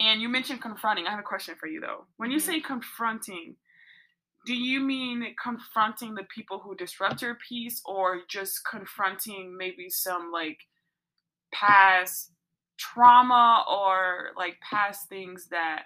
And 0.00 0.20
you 0.20 0.28
mentioned 0.28 0.62
confronting. 0.62 1.06
I 1.06 1.10
have 1.10 1.20
a 1.20 1.22
question 1.22 1.54
for 1.56 1.68
you 1.68 1.80
though. 1.80 2.08
When 2.16 2.30
you 2.30 2.38
Mhm. 2.38 2.42
say 2.42 2.60
confronting, 2.60 3.56
do 4.46 4.54
you 4.54 4.80
mean 4.80 5.36
confronting 5.36 6.14
the 6.14 6.24
people 6.24 6.60
who 6.60 6.74
disrupt 6.74 7.22
your 7.22 7.34
peace 7.36 7.82
or 7.84 8.24
just 8.26 8.64
confronting 8.64 9.56
maybe 9.56 9.90
some 9.90 10.32
like 10.32 10.66
past 11.52 12.32
trauma 12.78 13.64
or 13.70 14.30
like 14.36 14.58
past 14.60 15.08
things 15.08 15.48
that 15.50 15.84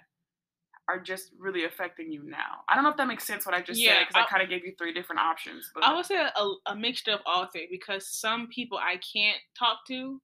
are 0.88 1.00
just 1.00 1.30
really 1.38 1.64
affecting 1.64 2.12
you 2.12 2.22
now? 2.24 2.62
I 2.68 2.74
don't 2.74 2.84
know 2.84 2.90
if 2.90 2.96
that 2.98 3.08
makes 3.08 3.26
sense 3.26 3.46
what 3.46 3.54
I 3.54 3.62
just 3.62 3.80
said 3.82 4.00
because 4.00 4.14
I, 4.14 4.24
I- 4.24 4.26
kind 4.28 4.42
of 4.42 4.48
gave 4.48 4.64
you 4.64 4.74
three 4.78 4.92
different 4.92 5.20
options. 5.20 5.70
But 5.74 5.84
I 5.84 5.94
would 5.94 6.06
say 6.06 6.16
a, 6.16 6.52
a 6.66 6.76
mixture 6.76 7.12
of 7.12 7.20
all 7.26 7.46
three 7.46 7.68
because 7.70 8.06
some 8.06 8.48
people 8.48 8.78
I 8.78 8.98
can't 8.98 9.38
talk 9.58 9.86
to, 9.88 10.20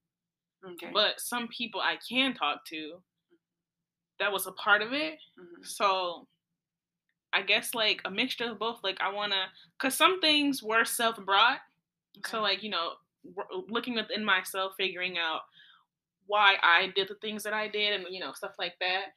okay. 0.65 0.91
but 0.93 1.19
some 1.19 1.47
people 1.47 1.81
I 1.81 1.97
can 2.07 2.33
talk 2.33 2.65
to. 2.67 3.01
That 4.19 4.31
was 4.31 4.45
a 4.45 4.51
part 4.51 4.83
of 4.83 4.93
it. 4.93 5.17
Mhm. 5.39 5.65
So 5.65 6.27
I 7.33 7.41
guess 7.41 7.73
like 7.73 8.01
a 8.05 8.11
mixture 8.11 8.51
of 8.51 8.59
both. 8.59 8.81
Like 8.83 8.97
I 9.01 9.11
wanna, 9.11 9.45
cause 9.79 9.95
some 9.95 10.21
things 10.21 10.61
were 10.61 10.85
self 10.85 11.17
brought. 11.25 11.57
So 12.27 12.41
like 12.41 12.61
you 12.61 12.69
know, 12.69 12.91
looking 13.69 13.95
within 13.95 14.23
myself, 14.25 14.73
figuring 14.77 15.17
out 15.17 15.41
why 16.27 16.55
I 16.63 16.91
did 16.95 17.07
the 17.07 17.15
things 17.15 17.43
that 17.43 17.53
I 17.53 17.67
did, 17.67 17.93
and 17.93 18.05
you 18.09 18.19
know 18.19 18.33
stuff 18.33 18.53
like 18.57 18.73
that. 18.79 19.13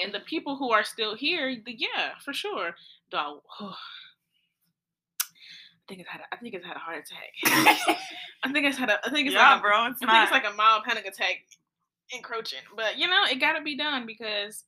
And 0.00 0.14
the 0.14 0.20
people 0.20 0.56
who 0.56 0.70
are 0.70 0.84
still 0.84 1.16
here, 1.16 1.56
the, 1.64 1.74
yeah, 1.76 2.12
for 2.24 2.32
sure. 2.32 2.76
Dog, 3.10 3.40
I 3.60 3.74
think 5.88 6.00
it's 6.00 6.08
had. 6.08 6.20
A, 6.20 6.34
I 6.34 6.36
think 6.36 6.54
it's 6.54 6.66
had 6.66 6.76
a 6.76 6.80
heart 6.80 7.04
attack. 7.04 7.98
I 8.44 8.52
think 8.52 8.66
it's 8.66 8.78
had 8.78 8.90
a. 8.90 8.98
I 9.04 9.10
think 9.10 9.26
it's 9.26 9.34
yeah, 9.34 9.50
like 9.50 9.58
a, 9.58 9.62
bro. 9.62 9.86
It's 9.86 10.02
I 10.02 10.06
not. 10.06 10.12
think 10.12 10.22
it's 10.24 10.32
like 10.44 10.52
a 10.52 10.56
mild 10.56 10.84
panic 10.84 11.06
attack 11.06 11.44
encroaching. 12.12 12.60
But 12.76 12.98
you 12.98 13.06
know, 13.06 13.24
it 13.30 13.40
gotta 13.40 13.62
be 13.62 13.76
done 13.76 14.06
because 14.06 14.64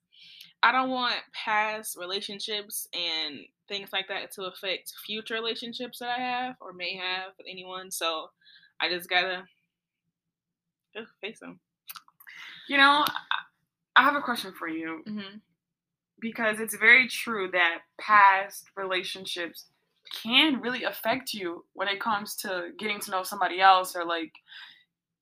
I 0.62 0.73
don't 0.73 0.91
want 0.91 1.14
past 1.33 1.97
relationships 1.97 2.88
and 2.93 3.41
things 3.69 3.91
like 3.93 4.09
that 4.09 4.33
to 4.33 4.45
affect 4.45 4.93
future 5.07 5.35
relationships 5.35 6.00
that 6.00 6.19
I 6.19 6.21
have 6.21 6.57
or 6.61 6.73
may 6.73 6.97
have 6.97 7.33
with 7.38 7.47
anyone. 7.49 7.91
So 7.91 8.31
I 8.81 8.89
just 8.89 9.09
gotta 9.09 9.45
just 10.95 11.13
face 11.21 11.39
them. 11.41 11.61
you 12.69 12.77
know, 12.77 13.05
I- 13.07 13.45
I 13.97 14.03
have 14.05 14.15
a 14.17 14.21
question 14.23 14.53
for 14.53 14.69
you 14.69 15.03
Mm-hmm. 15.07 15.39
because 16.21 16.61
it's 16.61 16.77
very 16.77 17.09
true 17.09 17.51
that 17.51 17.79
past 18.01 18.65
relationships 18.77 19.67
can 20.23 20.61
really 20.61 20.85
affect 20.85 21.33
you 21.35 21.65
when 21.75 21.89
it 21.89 22.01
comes 22.01 22.35
to 22.37 22.71
getting 22.79 23.01
to 23.01 23.11
know 23.11 23.23
somebody 23.23 23.61
else 23.61 23.95
or 23.97 24.05
like 24.05 24.33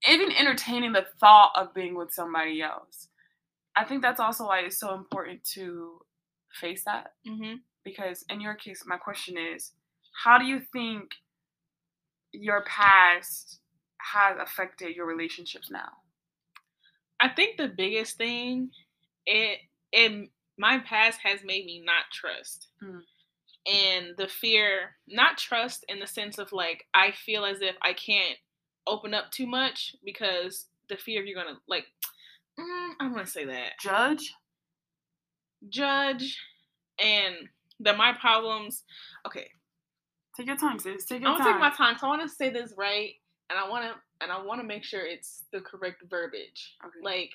even 0.09 0.31
entertaining 0.33 0.93
the 0.93 1.07
thought 1.21 1.53
of 1.57 1.75
being 1.75 1.95
with 1.97 2.13
somebody 2.13 2.63
else. 2.63 3.09
I 3.77 3.85
think 3.85 4.03
that's 4.03 4.21
also 4.21 4.47
why 4.47 4.61
it's 4.61 4.79
so 4.79 4.95
important 4.95 5.43
to 5.55 6.01
face 6.61 6.85
that 6.85 7.15
Mm-hmm. 7.27 7.57
because 7.85 8.25
in 8.31 8.41
your 8.41 8.55
case 8.55 8.85
my 8.87 8.97
question 8.97 9.37
is 9.39 9.73
how 10.25 10.39
do 10.39 10.45
you 10.47 10.61
think 10.73 11.11
your 12.41 12.63
past 12.65 13.61
has 13.99 14.37
affected 14.41 14.95
your 14.97 15.07
relationships 15.07 15.71
now? 15.71 15.89
I 17.21 17.29
think 17.29 17.57
the 17.57 17.69
biggest 17.69 18.17
thing 18.17 18.71
it 19.27 19.59
it 19.93 20.31
my 20.57 20.79
past 20.81 21.21
has 21.23 21.41
made 21.45 21.65
me 21.67 21.83
not 21.85 22.05
trust. 22.13 22.69
Mm. 22.83 23.01
And 23.71 24.17
the 24.17 24.29
fear, 24.29 24.97
not 25.07 25.37
trust 25.37 25.85
in 25.89 25.99
the 26.01 26.07
sense 26.07 26.39
of 26.39 26.53
like 26.53 26.85
I 26.95 27.13
feel 27.13 27.45
as 27.45 27.61
if 27.61 27.77
I 27.83 27.93
can't 27.93 28.39
open 28.87 29.13
up 29.15 29.31
too 29.31 29.47
much 29.47 29.95
because 30.05 30.67
the 30.89 30.97
fear 30.97 31.21
of 31.21 31.27
you're 31.27 31.43
gonna 31.43 31.59
like 31.69 31.85
mm, 32.59 32.91
I'm 33.01 33.13
gonna 33.13 33.27
say 33.27 33.45
that 33.45 33.73
Judge? 33.83 34.33
judge 35.69 36.39
and 36.99 37.35
that 37.81 37.97
my 37.97 38.13
problems. 38.19 38.85
Okay, 39.27 39.51
Take 40.39 40.47
your 40.47 40.57
time, 40.57 40.79
sis. 40.79 41.05
Take 41.05 41.17
I'm 41.17 41.23
your 41.23 41.39
gonna 41.39 41.53
take 41.53 41.61
my 41.61 41.71
time. 41.71 41.99
So 41.99 42.07
I 42.07 42.11
want 42.11 42.23
to 42.23 42.29
say 42.29 42.49
this 42.49 42.73
right, 42.77 43.11
and 43.51 43.59
I 43.59 43.69
want 43.69 43.85
to 43.87 43.95
and 44.21 44.31
I 44.31 44.41
want 44.41 44.61
to 44.61 44.67
make 44.67 44.85
sure 44.85 45.05
it's 45.05 45.45
the 45.53 45.61
correct 45.61 46.05
verbiage. 46.09 46.77
Okay. 46.85 46.99
Like 47.03 47.33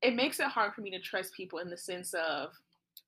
it 0.00 0.14
makes 0.14 0.38
it 0.38 0.46
hard 0.46 0.74
for 0.74 0.80
me 0.82 0.92
to 0.92 1.00
trust 1.00 1.34
people 1.34 1.58
in 1.58 1.70
the 1.70 1.76
sense 1.76 2.14
of 2.14 2.50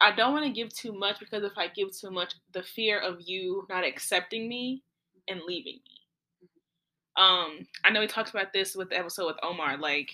I 0.01 0.11
don't 0.11 0.33
want 0.33 0.45
to 0.45 0.51
give 0.51 0.75
too 0.75 0.93
much 0.93 1.21
because 1.21 1.45
if 1.45 1.57
I 1.57 1.69
give 1.69 1.97
too 1.97 2.11
much, 2.11 2.35
the 2.53 2.65
fear 2.65 2.99
of 2.99 3.21
you 3.21 3.65
not 3.69 3.85
accepting 3.85 4.49
me 4.49 4.83
and 5.29 5.43
leaving 5.47 5.75
me. 5.75 6.49
Um, 7.17 7.67
I 7.85 7.91
know 7.91 8.01
we 8.01 8.09
talked 8.09 8.31
about 8.31 8.53
this 8.53 8.75
with 8.75 8.91
the 8.91 8.99
episode 8.99 9.27
with 9.27 9.37
Omar. 9.45 9.79
Like 9.79 10.11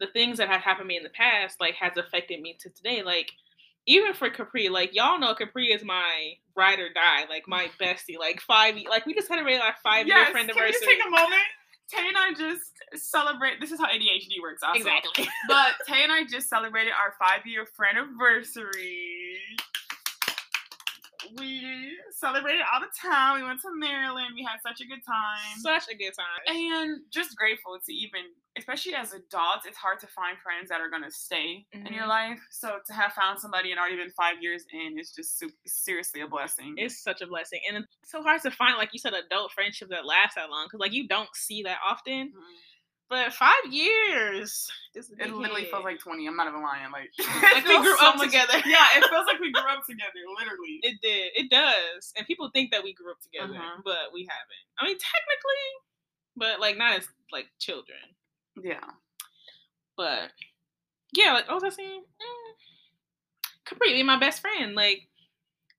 the 0.00 0.08
things 0.08 0.36
that 0.36 0.48
have 0.48 0.60
happened 0.60 0.84
to 0.84 0.88
me 0.88 0.98
in 0.98 1.02
the 1.02 1.08
past, 1.10 1.60
like 1.60 1.76
has 1.76 1.96
affected 1.96 2.42
me 2.42 2.58
to 2.60 2.68
today. 2.68 3.02
Like 3.02 3.30
even 3.86 4.12
for 4.12 4.28
Capri, 4.28 4.68
like 4.68 4.94
y'all 4.94 5.18
know 5.18 5.34
Capri 5.34 5.72
is 5.72 5.82
my 5.82 6.34
ride 6.58 6.80
or 6.80 6.92
die, 6.92 7.24
like 7.30 7.46
my 7.46 7.68
bestie. 7.80 8.18
Like 8.18 8.40
five, 8.40 8.74
like 8.90 9.06
we 9.06 9.14
just 9.14 9.28
celebrated 9.28 9.60
like 9.60 9.78
five 9.82 10.06
yes, 10.06 10.26
year 10.26 10.32
friend 10.32 10.50
can 10.50 10.64
we 10.64 10.72
just 10.72 10.84
take 10.84 10.98
a 11.06 11.10
moment? 11.10 11.48
Tay 11.88 12.06
and 12.06 12.18
I 12.18 12.34
just 12.34 12.72
celebrate. 12.96 13.60
This 13.60 13.72
is 13.72 13.78
how 13.80 13.86
ADHD 13.86 14.42
works, 14.42 14.62
also. 14.62 14.78
Exactly. 14.78 15.26
But 15.48 15.72
Tay 15.86 16.02
and 16.02 16.12
I 16.12 16.24
just 16.24 16.50
celebrated 16.50 16.92
our 16.92 17.14
five 17.18 17.46
year 17.46 17.64
friend 17.64 17.96
anniversary. 17.96 19.38
We 21.36 21.96
celebrated 22.12 22.62
all 22.72 22.80
the 22.80 22.86
time. 23.00 23.40
We 23.40 23.46
went 23.46 23.60
to 23.62 23.70
Maryland. 23.74 24.28
We 24.34 24.44
had 24.44 24.60
such 24.62 24.80
a 24.80 24.86
good 24.86 25.04
time. 25.04 25.58
Such 25.60 25.84
a 25.92 25.96
good 25.96 26.12
time. 26.14 26.26
and 26.46 27.00
just 27.12 27.36
grateful 27.36 27.76
to 27.84 27.92
even, 27.92 28.22
especially 28.56 28.94
as 28.94 29.12
adults, 29.12 29.66
it's 29.66 29.76
hard 29.76 29.98
to 30.00 30.06
find 30.06 30.38
friends 30.38 30.68
that 30.70 30.80
are 30.80 30.88
gonna 30.88 31.10
stay 31.10 31.66
in 31.72 31.86
your 31.92 32.04
Mhm. 32.04 32.08
life. 32.08 32.40
So 32.50 32.80
to 32.86 32.92
have 32.92 33.12
found 33.14 33.38
somebody 33.40 33.70
and 33.72 33.78
already 33.80 33.96
been 33.96 34.12
five 34.12 34.40
years 34.42 34.64
in 34.72 34.98
is 34.98 35.12
just 35.12 35.38
super, 35.38 35.54
seriously 35.66 36.20
a 36.20 36.28
blessing. 36.28 36.74
It's 36.78 37.02
such 37.02 37.20
a 37.20 37.26
blessing, 37.26 37.60
and 37.68 37.78
it's 37.78 38.10
so 38.10 38.22
hard 38.22 38.40
to 38.42 38.50
find, 38.50 38.76
like 38.78 38.90
you 38.92 38.98
said, 38.98 39.12
adult 39.14 39.52
friendships 39.52 39.90
that 39.90 40.06
last 40.06 40.36
that 40.36 40.50
long 40.50 40.66
because 40.66 40.80
like 40.80 40.92
you 40.92 41.08
don't 41.08 41.34
see 41.34 41.62
that 41.64 41.78
often. 41.84 42.32
Mhm. 42.32 42.54
But 43.10 43.32
five 43.32 43.64
years, 43.70 44.68
this 44.94 45.06
is 45.08 45.12
a 45.18 45.24
It 45.24 45.32
literally 45.34 45.64
feels 45.64 45.82
like 45.84 45.98
twenty. 45.98 46.26
I'm 46.26 46.36
not 46.36 46.48
even 46.48 46.62
lying. 46.62 46.92
Like, 46.92 47.08
Like 47.42 47.64
we 47.66 47.78
grew 47.80 47.96
so 47.96 48.06
up 48.06 48.16
much- 48.16 48.26
together. 48.26 48.52
Yeah, 48.66 48.84
it 48.96 49.08
feels 49.08 49.26
like 49.26 49.40
we 49.40 49.50
grew 49.50 49.62
up 49.62 49.84
together. 49.88 50.20
Literally. 50.38 50.80
It 50.82 51.00
did. 51.02 51.32
It 51.34 51.50
does. 51.50 52.12
And 52.16 52.26
people 52.26 52.50
think 52.52 52.70
that 52.72 52.84
we 52.84 52.92
grew 52.92 53.10
up 53.12 53.20
together, 53.22 53.54
Mhm. 53.58 53.82
but 53.84 54.12
we 54.12 54.22
haven't. 54.28 54.64
I 54.78 54.84
mean, 54.84 54.98
technically, 54.98 55.66
but 56.36 56.60
like 56.60 56.76
not 56.76 56.98
as 56.98 57.08
like 57.32 57.46
children. 57.58 57.98
Yeah. 58.62 58.84
But 59.96 60.30
yeah, 61.14 61.32
like 61.32 61.48
what 61.48 61.62
was 61.62 61.72
I 61.72 61.76
saying? 61.76 62.02
Mm, 62.02 62.52
completely 63.64 64.02
my 64.02 64.18
best 64.18 64.40
friend. 64.42 64.74
Like 64.74 65.08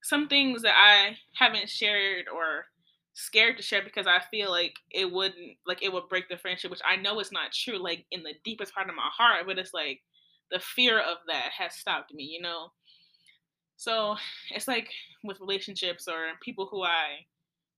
some 0.02 0.26
things 0.28 0.62
that 0.62 0.74
I 0.76 1.16
haven't 1.34 1.68
shared 1.68 2.26
or 2.28 2.66
scared 3.12 3.56
to 3.56 3.62
share 3.62 3.82
because 3.82 4.06
I 4.06 4.20
feel 4.30 4.50
like 4.50 4.74
it 4.90 5.10
wouldn't 5.10 5.58
like 5.66 5.82
it 5.82 5.92
would 5.92 6.08
break 6.08 6.28
the 6.28 6.38
friendship, 6.38 6.70
which 6.70 6.80
I 6.84 6.96
know 6.96 7.20
is 7.20 7.32
not 7.32 7.52
true, 7.52 7.78
like 7.78 8.06
in 8.10 8.22
the 8.22 8.34
deepest 8.44 8.74
part 8.74 8.88
of 8.88 8.94
my 8.94 9.08
heart, 9.12 9.46
but 9.46 9.58
it's 9.58 9.74
like 9.74 10.02
the 10.50 10.60
fear 10.60 10.98
of 10.98 11.18
that 11.28 11.50
has 11.58 11.74
stopped 11.74 12.12
me, 12.14 12.24
you 12.24 12.40
know? 12.40 12.72
So 13.76 14.16
it's 14.50 14.68
like 14.68 14.90
with 15.24 15.40
relationships 15.40 16.06
or 16.08 16.28
people 16.42 16.66
who 16.66 16.82
I 16.82 17.26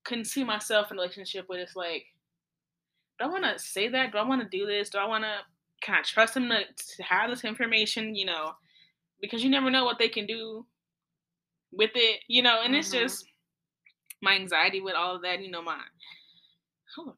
couldn't 0.03 0.25
see 0.25 0.43
myself 0.43 0.91
in 0.91 0.97
a 0.97 1.01
relationship 1.01 1.47
with, 1.49 1.59
it's 1.59 1.75
like, 1.75 2.05
do 3.19 3.25
I 3.25 3.29
want 3.29 3.45
to 3.45 3.57
say 3.59 3.87
that? 3.89 4.11
Do 4.11 4.17
I 4.17 4.23
want 4.23 4.41
to 4.41 4.57
do 4.57 4.65
this? 4.65 4.89
Do 4.89 4.97
I 4.97 5.05
want 5.05 5.23
to, 5.23 5.37
can 5.81 5.95
I 5.95 6.01
trust 6.01 6.33
them 6.33 6.49
to, 6.49 6.65
to 6.97 7.03
have 7.03 7.29
this 7.29 7.43
information, 7.45 8.15
you 8.15 8.25
know? 8.25 8.53
Because 9.21 9.43
you 9.43 9.49
never 9.49 9.69
know 9.69 9.85
what 9.85 9.99
they 9.99 10.09
can 10.09 10.25
do 10.25 10.65
with 11.71 11.91
it, 11.95 12.21
you 12.27 12.41
know? 12.41 12.61
And 12.63 12.75
it's 12.75 12.89
Mhm. 12.89 12.99
just 13.01 13.25
my 14.23 14.33
anxiety 14.35 14.81
with 14.81 14.95
all 14.95 15.15
of 15.15 15.21
that, 15.23 15.41
you 15.41 15.51
know, 15.51 15.61
my. 15.61 15.77
Hold 16.95 17.15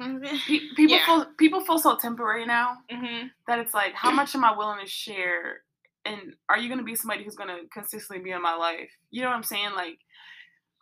on. 0.00 0.20
Pe- 0.20 0.60
people 0.76 0.96
Yeah. 0.96 1.04
feel 1.06 1.26
people 1.38 1.60
feel 1.60 1.78
so 1.78 1.96
temporary 1.96 2.44
now 2.46 2.76
hmm 2.90 3.28
that 3.46 3.58
it's 3.58 3.72
like, 3.74 3.94
how 3.94 4.10
much 4.10 4.34
am 4.34 4.44
I 4.44 4.56
willing 4.56 4.78
to 4.84 4.90
share? 4.90 5.62
And 6.04 6.34
are 6.48 6.58
you 6.58 6.68
gonna 6.68 6.82
be 6.82 6.94
somebody 6.94 7.24
who's 7.24 7.34
gonna 7.34 7.58
consistently 7.72 8.22
be 8.22 8.30
in 8.32 8.42
my 8.42 8.54
life? 8.54 8.90
You 9.10 9.22
know 9.22 9.28
what 9.28 9.36
I'm 9.36 9.42
saying? 9.42 9.70
Like, 9.74 9.98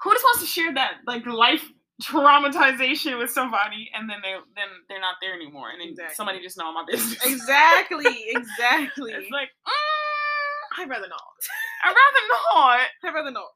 who 0.03 0.13
just 0.13 0.25
wants 0.25 0.41
to 0.41 0.47
share 0.47 0.75
that 0.75 0.95
like 1.07 1.25
life 1.27 1.65
traumatization 2.03 3.19
with 3.19 3.31
somebody 3.31 3.89
and 3.95 4.11
then 4.11 4.19
they 4.23 4.35
then 4.57 4.67
they're 4.89 5.01
not 5.01 5.15
there 5.23 5.35
anymore 5.35 5.71
and 5.71 5.81
then 5.81 5.89
Exactly. 5.91 6.15
somebody 6.15 6.41
just 6.43 6.59
know 6.59 6.73
my 6.73 6.85
business. 6.91 7.25
Exactly, 7.25 8.25
exactly. 8.29 9.13
it's 9.13 9.31
like, 9.31 9.49
mm, 9.67 10.83
I'd 10.83 10.89
rather 10.91 11.09
not. 11.09 11.39
I'd 11.85 11.95
rather 11.95 12.27
not. 12.29 12.81
I'd 13.05 13.15
rather 13.15 13.31
not. 13.31 13.53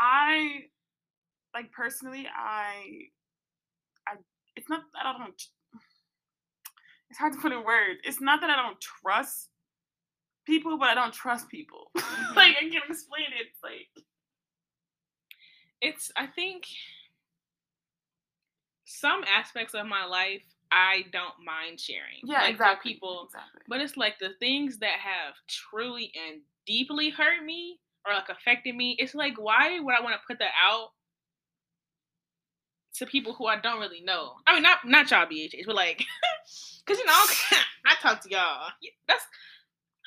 I 0.00 0.62
like 1.54 1.70
personally, 1.72 2.26
I, 2.36 3.08
I. 4.08 4.14
It's 4.56 4.68
not 4.68 4.82
that 4.94 5.06
I 5.06 5.18
don't. 5.18 5.40
It's 7.10 7.18
hard 7.18 7.32
to 7.34 7.38
put 7.38 7.52
in 7.52 7.64
words. 7.64 8.00
It's 8.04 8.20
not 8.20 8.40
that 8.40 8.50
I 8.50 8.56
don't 8.56 8.80
trust 8.80 9.48
people, 10.46 10.78
but 10.78 10.88
I 10.88 10.94
don't 10.94 11.12
trust 11.14 11.48
people. 11.48 11.90
Mhm. 11.96 12.36
like 12.36 12.56
I 12.56 12.68
can't 12.70 12.84
explain 12.88 13.26
it. 13.38 13.46
It's 13.46 13.62
like 13.62 14.04
It's, 15.80 16.10
I 16.16 16.26
think, 16.26 16.64
some 18.84 19.22
aspects 19.24 19.74
of 19.74 19.86
my 19.86 20.04
life 20.04 20.42
I 20.72 21.04
don't 21.12 21.44
mind 21.44 21.78
sharing. 21.78 22.20
yeah, 22.24 22.40
like, 22.42 22.50
exactly. 22.50 22.94
People, 22.94 23.24
exactly. 23.26 23.60
but 23.68 23.80
it's 23.80 23.96
like 23.96 24.18
the 24.18 24.30
things 24.40 24.78
that 24.78 24.98
have 24.98 25.34
truly 25.48 26.10
and 26.28 26.40
deeply 26.66 27.10
hurt 27.10 27.44
me 27.44 27.78
or 28.06 28.12
like 28.14 28.28
affected 28.28 28.74
me. 28.74 28.96
It's 28.98 29.14
like, 29.14 29.38
why 29.38 29.78
would 29.78 29.94
I 29.94 30.02
want 30.02 30.14
to 30.20 30.26
put 30.26 30.38
that 30.40 30.50
out 30.60 30.88
to 32.94 33.06
people 33.06 33.34
who 33.34 33.46
I 33.46 33.58
don't 33.58 33.80
really 33.80 34.00
know? 34.02 34.32
I 34.46 34.54
mean, 34.54 34.62
not 34.62 34.78
not 34.84 35.10
y'all 35.10 35.26
BHH, 35.26 35.66
but 35.66 35.74
like, 35.74 35.98
cause 36.86 36.98
you 36.98 37.04
know, 37.06 37.12
I 37.86 37.94
talk 38.00 38.20
to 38.22 38.30
y'all. 38.30 38.68
That's 39.08 39.24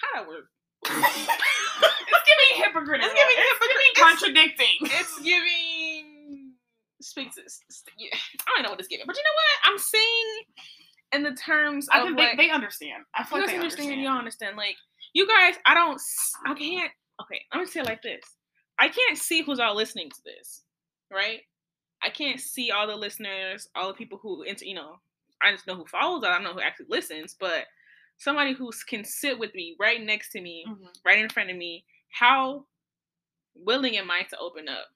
how 0.01 0.22
that 0.22 0.27
works. 0.27 0.50
it's 0.86 0.94
giving 0.94 2.63
hypocritical. 2.63 3.10
It's 3.10 3.13
giving 3.13 3.36
It's 3.38 3.60
hypocrit- 3.60 3.96
giving 3.96 4.08
contradicting. 4.10 4.77
it's 5.00 5.20
giving 5.20 6.53
speaks. 7.01 7.38
Yeah, 7.98 8.10
I 8.13 8.51
don't 8.56 8.63
know 8.63 8.70
what 8.72 8.79
it's 8.79 8.88
giving, 8.88 9.06
but 9.06 9.15
you 9.15 9.24
know 9.24 9.36
what? 9.36 9.72
I'm 9.72 9.77
saying 9.77 10.44
in 11.13 11.24
the 11.24 11.32
terms 11.39 11.88
I 11.91 12.00
of 12.00 12.06
think 12.08 12.17
like, 12.17 12.38
they, 12.38 12.48
they 12.48 12.51
understand. 12.51 13.03
I 13.15 13.24
feel 13.24 13.39
you 13.39 13.46
like 13.46 13.51
they 13.53 13.58
understand, 13.60 13.86
understand. 13.91 14.01
y'all 14.03 14.17
understand. 14.17 14.58
Like 14.58 14.75
you 15.13 15.27
guys, 15.27 15.56
I 15.65 15.74
don't, 15.74 16.00
I 16.46 16.53
can't. 16.53 16.91
Okay, 17.22 17.41
I'm 17.51 17.60
gonna 17.62 17.67
say 17.72 17.79
it 17.82 17.86
like 17.86 18.01
this. 18.01 18.22
I 18.79 18.89
can't 18.89 19.17
see 19.17 19.41
who's 19.41 19.60
all 19.60 19.75
listening 19.75 20.10
to 20.10 20.22
this, 20.25 20.63
right? 21.12 21.39
I 22.04 22.10
can't 22.10 22.39
see 22.39 22.72
all 22.72 22.88
the 22.88 22.96
listeners, 22.96 23.70
all 23.75 23.88
the 23.88 23.94
people 23.94 24.18
who, 24.22 24.46
you 24.62 24.75
know, 24.75 25.00
I 25.42 25.51
just 25.51 25.68
know 25.68 25.75
who 25.75 25.86
follows. 25.86 26.24
I 26.24 26.30
don't 26.34 26.44
know 26.44 26.54
who 26.54 26.62
actually 26.62 26.88
listens, 26.89 27.36
but 27.39 27.66
somebody 28.18 28.54
who 28.54 28.72
can 28.88 29.04
sit 29.04 29.38
with 29.38 29.54
me 29.56 29.75
right 29.80 30.01
next 30.01 30.32
to 30.32 30.42
me, 30.42 30.66
Mhm. 30.68 30.89
right 31.06 31.20
in 31.20 31.30
front 31.30 31.50
of 31.51 31.58
me. 31.58 31.86
How 32.10 32.66
willing 33.56 33.98
am 33.98 34.10
I 34.12 34.24
to 34.24 34.38
open 34.39 34.68
up? 34.70 34.88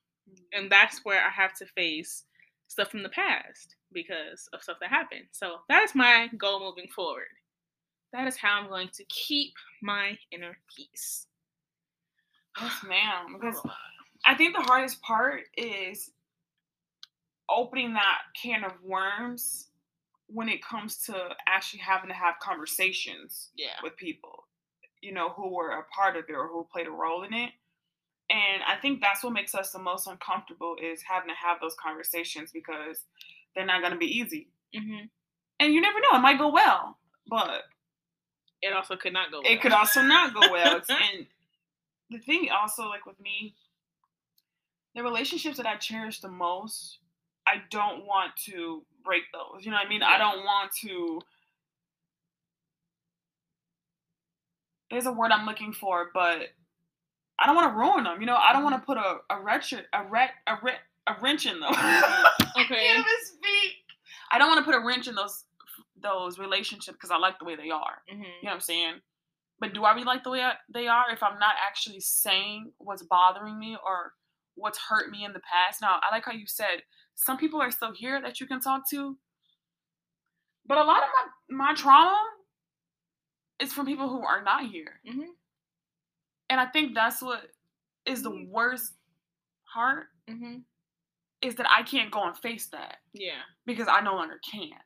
and 0.54 0.72
that's 0.72 1.04
where 1.04 1.26
I 1.26 1.30
have 1.30 1.54
to 1.56 1.66
face 1.66 2.26
stuff 2.68 2.90
from 2.92 3.04
the 3.04 3.10
past 3.10 3.76
because 3.92 4.48
of 4.54 4.64
stuff 4.64 4.78
that 4.80 4.90
happened. 4.90 5.28
So 5.32 5.66
that 5.68 5.84
is 5.84 5.94
my 5.96 6.28
goal 6.38 6.60
moving 6.62 6.88
forward. 6.90 7.28
That 8.14 8.28
is 8.28 8.38
how 8.38 8.60
I'm 8.62 8.70
going 8.70 8.90
to 8.90 9.04
keep 9.06 9.54
my 9.82 10.18
inner 10.32 10.58
peace. 10.74 11.28
Yes, 12.62 12.84
ma'am. 12.84 13.34
Because 13.34 13.62
I 14.26 14.36
think 14.36 14.56
the 14.56 14.62
hardest 14.64 15.02
part 15.02 15.44
is 15.58 16.12
opening 17.52 17.94
that 17.94 18.20
can 18.42 18.64
of 18.64 18.74
worms 18.84 19.68
when 20.28 20.48
it 20.50 20.64
comes 20.64 20.98
to 21.06 21.30
actually 21.48 21.80
having 21.80 22.08
to 22.10 22.16
have 22.16 22.36
conversations 22.40 23.50
Yeah. 23.56 23.76
with 23.84 23.98
people, 23.98 24.48
you 25.02 25.12
know, 25.14 25.30
who 25.30 25.50
were 25.54 25.72
a 25.72 25.84
part 25.86 26.16
of 26.16 26.26
it 26.30 26.34
or 26.34 26.48
who 26.48 26.66
played 26.72 26.88
a 26.88 26.92
role 26.92 27.24
in 27.24 27.34
it. 27.34 27.52
And 28.30 28.64
I 28.66 28.78
think 28.78 29.02
that's 29.02 29.24
what 29.24 29.34
makes 29.34 29.54
us 29.54 29.72
the 29.72 29.80
most 29.80 30.08
uncomfortable 30.08 30.78
is 30.82 31.02
having 31.02 31.28
to 31.30 31.36
have 31.36 31.60
those 31.60 31.76
conversations 31.76 32.52
because 32.54 33.04
they're 33.54 33.66
not 33.66 33.82
going 33.82 33.92
to 33.92 34.00
be 34.00 34.06
easy. 34.20 34.48
hmm 34.74 35.06
And 35.60 35.74
you 35.74 35.82
never 35.82 36.00
know, 36.00 36.18
it 36.18 36.22
might 36.22 36.38
go 36.38 36.50
well, 36.50 36.98
but 37.28 37.64
It 38.62 38.72
also 38.74 38.96
could 38.96 39.12
not 39.12 39.32
go. 39.32 39.42
Well. 39.42 39.52
It 39.52 39.62
could 39.62 39.74
also 39.74 40.02
not 40.02 40.34
go 40.34 40.50
well. 40.52 40.80
And 40.90 41.28
the 42.10 42.20
thing 42.20 42.50
also, 42.52 42.88
like 42.88 43.06
with 43.06 43.20
me, 43.20 43.56
the 44.96 45.04
relationships 45.04 45.58
that 45.58 45.66
I 45.66 45.76
cherish 45.78 46.22
the 46.22 46.30
most, 46.30 47.00
I 47.48 47.62
don't 47.70 48.06
want 48.06 48.36
to 48.46 48.84
break 49.04 49.24
those. 49.34 49.66
You 49.66 49.72
know 49.72 49.78
what 49.78 49.88
I 49.88 49.90
mean? 49.90 50.04
I 50.04 50.18
don't 50.18 50.40
want 50.44 50.72
to. 50.82 51.22
There's 54.90 55.06
a 55.06 55.12
word 55.12 55.32
I'm 55.32 55.46
looking 55.46 55.74
for, 55.74 56.10
but 56.14 56.50
I 57.40 57.46
don't 57.46 57.56
want 57.56 57.74
to 57.74 57.78
ruin 57.78 58.04
them. 58.04 58.20
You 58.20 58.28
know, 58.28 58.36
I 58.36 58.54
don't 58.54 58.64
want 58.64 58.76
to 58.76 58.86
put 58.86 58.98
a 58.98 59.18
a 59.30 59.42
wrench, 59.42 59.74
a 59.74 60.04
wrench, 60.10 60.32
a 60.48 60.56
wrench, 60.62 60.80
a 61.08 61.16
wrench 61.22 61.46
in 61.46 61.60
them. 61.60 61.70
okay. 61.72 61.78
I 61.78 62.66
can't 62.68 63.00
even 63.00 63.06
speak. 63.26 63.74
I 64.32 64.38
don't 64.38 64.48
want 64.50 64.60
to 64.60 64.66
put 64.72 64.76
a 64.80 64.86
wrench 64.86 65.08
in 65.08 65.16
those 65.16 65.46
those 66.02 66.40
relationships 66.40 66.98
because 66.98 67.12
I 67.12 67.18
like 67.18 67.40
the 67.40 67.46
way 67.46 67.56
they 67.56 67.70
are. 67.70 68.02
hmm 68.10 68.22
You 68.22 68.28
know 68.44 68.50
what 68.50 68.54
I'm 68.54 68.60
saying? 68.62 68.96
But 69.60 69.74
do 69.74 69.84
I 69.84 69.92
really 69.94 70.06
like 70.06 70.24
the 70.24 70.32
way 70.32 70.42
I, 70.42 70.54
they 70.74 70.88
are 70.88 71.06
if 71.12 71.22
I'm 71.22 71.40
not 71.40 71.56
actually 71.66 72.00
saying 72.00 72.72
what's 72.80 73.04
bothering 73.04 73.58
me 73.60 73.78
or 73.86 74.14
what's 74.62 74.78
hurt 74.78 75.10
me 75.10 75.26
in 75.26 75.34
the 75.34 75.42
past? 75.42 75.82
Now, 75.82 76.00
I 76.02 76.14
like 76.14 76.26
how 76.26 76.32
you 76.32 76.46
said 76.48 76.84
some 77.16 77.38
people 77.38 77.62
are 77.62 77.72
still 77.72 77.94
here 77.94 78.22
that 78.22 78.40
you 78.40 78.48
can 78.48 78.60
talk 78.62 78.90
to. 78.92 79.18
But 80.66 80.78
a 80.78 80.84
lot 80.84 81.04
of 81.04 81.10
my, 81.50 81.68
my 81.70 81.74
trauma 81.74 82.18
is 83.60 83.74
from 83.74 83.86
people 83.86 84.08
who 84.10 84.22
are 84.24 84.44
not 84.44 84.66
here. 84.68 85.02
Mhm. 85.06 85.28
And 86.50 86.60
I 86.60 86.68
think 86.68 86.94
that's 86.96 87.22
what 87.22 87.52
is 88.06 88.22
the 88.24 88.46
worst 88.50 88.94
part 89.74 90.08
Mhm. 90.30 90.64
is 91.42 91.56
that 91.56 91.70
I 91.70 91.84
can't 91.84 92.12
go 92.12 92.24
and 92.28 92.38
face 92.38 92.68
that 92.68 93.00
Yeah. 93.14 93.42
because 93.66 93.88
I 93.88 94.02
no 94.02 94.16
longer 94.16 94.40
can. 94.40 94.80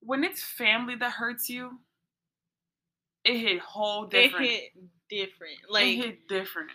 When 0.00 0.24
it's 0.24 0.42
family 0.42 0.94
that 0.96 1.12
hurts 1.12 1.48
you, 1.48 1.78
it 3.24 3.38
hit 3.38 3.60
whole 3.60 4.06
different. 4.06 4.46
It 4.46 4.72
hit 4.72 5.08
different. 5.08 5.60
it 5.60 5.70
Like 5.70 5.96
hit 5.96 6.28
different. 6.28 6.70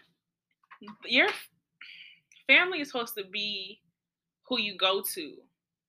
Your 1.05 1.27
family 2.47 2.81
is 2.81 2.89
supposed 2.89 3.15
to 3.15 3.23
be 3.25 3.81
who 4.47 4.59
you 4.59 4.77
go 4.77 5.01
to, 5.13 5.33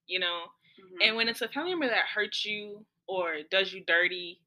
you 0.06 0.18
know. 0.18 0.44
Mhm. 0.80 1.06
And 1.06 1.16
when 1.16 1.28
it's 1.28 1.42
a 1.42 1.48
family 1.48 1.70
member 1.70 1.88
that 1.88 2.06
hurts 2.06 2.44
you 2.44 2.84
or 3.06 3.38
does 3.50 3.72
you 3.72 3.84
dirty, 3.86 4.40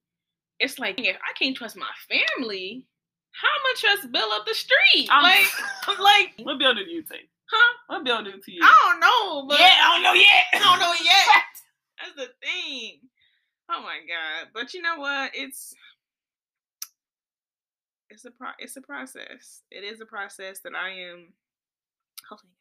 it's 0.60 0.80
like 0.80 1.00
if 1.00 1.16
I 1.18 1.34
can't 1.34 1.56
trust 1.56 1.76
my 1.78 1.90
family, 2.08 2.86
how 3.32 3.48
am 3.48 3.62
I 3.66 3.74
trust 3.78 4.12
Bill 4.12 4.32
up 4.32 4.46
the 4.46 4.54
street? 4.54 5.08
I'm- 5.10 5.24
like, 5.24 5.48
I'm 5.88 6.00
like, 6.00 6.34
what 6.44 6.58
bill 6.60 6.74
did 6.74 6.88
you 6.90 7.02
take? 7.04 7.30
huh? 7.52 7.78
What 7.88 8.04
bill 8.04 8.24
did 8.24 8.44
to 8.44 8.52
you? 8.52 8.62
I 8.64 8.78
don't 8.92 9.00
know, 9.00 9.48
but 9.48 9.60
yeah, 9.60 9.78
I 9.82 9.94
don't 9.94 10.04
know 10.04 10.14
yet. 10.14 10.46
I 10.54 10.60
don't 10.60 10.80
know 10.80 10.94
yet. 11.04 11.46
That's 12.00 12.16
the 12.16 12.34
thing. 12.46 13.00
Oh 13.72 13.82
my 13.84 14.00
god! 14.08 14.50
But 14.54 14.74
you 14.74 14.82
know 14.82 14.98
what? 14.98 15.32
It's 15.36 15.76
it's 18.10 18.26
a 18.26 18.32
pro- 18.32 18.58
it's 18.60 18.76
a 18.76 18.82
process. 18.82 19.62
It 19.72 19.84
is 19.84 20.02
a 20.02 20.06
process 20.06 20.60
that 20.62 20.74
I 20.76 20.90
am. 20.90 21.34
Hopefully, 22.30 22.52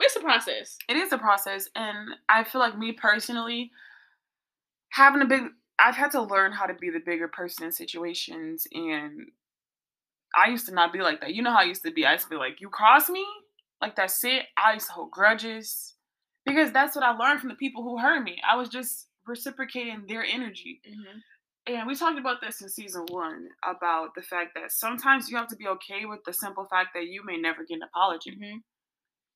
it's 0.00 0.16
a 0.16 0.20
process. 0.20 0.78
it 0.88 0.96
is 0.96 1.12
a 1.12 1.18
process 1.18 1.68
and 1.74 2.10
i 2.28 2.44
feel 2.44 2.60
like 2.60 2.78
me 2.78 2.92
personally 2.92 3.70
having 4.90 5.22
a 5.22 5.26
big 5.26 5.42
i've 5.78 5.96
had 5.96 6.10
to 6.10 6.22
learn 6.22 6.52
how 6.52 6.66
to 6.66 6.74
be 6.74 6.90
the 6.90 7.00
bigger 7.04 7.28
person 7.28 7.66
in 7.66 7.72
situations 7.72 8.66
and 8.72 9.28
i 10.36 10.48
used 10.48 10.66
to 10.66 10.74
not 10.74 10.92
be 10.92 11.00
like 11.00 11.20
that. 11.20 11.34
You 11.34 11.42
know 11.42 11.50
how 11.50 11.60
i 11.60 11.64
used 11.64 11.82
to 11.84 11.92
be. 11.92 12.06
I 12.06 12.12
used 12.12 12.24
to 12.24 12.30
be 12.30 12.36
like 12.36 12.60
you 12.60 12.68
cross 12.68 13.08
me? 13.08 13.24
Like 13.80 13.96
that's 13.96 14.22
it? 14.24 14.44
I 14.56 14.74
used 14.74 14.86
to 14.86 14.92
hold 14.92 15.10
grudges 15.10 15.94
because 16.46 16.72
that's 16.72 16.94
what 16.94 17.04
i 17.04 17.12
learned 17.12 17.40
from 17.40 17.48
the 17.48 17.54
people 17.56 17.82
who 17.82 17.98
hurt 17.98 18.22
me. 18.22 18.40
I 18.48 18.56
was 18.56 18.68
just 18.68 19.08
reciprocating 19.26 20.04
their 20.08 20.24
energy 20.24 20.80
mm-hmm. 20.88 21.18
And 21.66 21.86
we 21.86 21.94
talked 21.94 22.18
about 22.18 22.40
this 22.40 22.60
in 22.60 22.68
season 22.68 23.04
one 23.08 23.48
about 23.64 24.14
the 24.14 24.22
fact 24.22 24.50
that 24.54 24.72
sometimes 24.72 25.28
you 25.30 25.36
have 25.36 25.48
to 25.48 25.56
be 25.56 25.66
okay 25.68 26.04
with 26.04 26.20
the 26.26 26.32
simple 26.32 26.64
fact 26.66 26.90
that 26.94 27.06
you 27.06 27.24
may 27.24 27.36
never 27.36 27.64
get 27.64 27.76
an 27.76 27.82
apology 27.84 28.32
Mhm. 28.36 28.62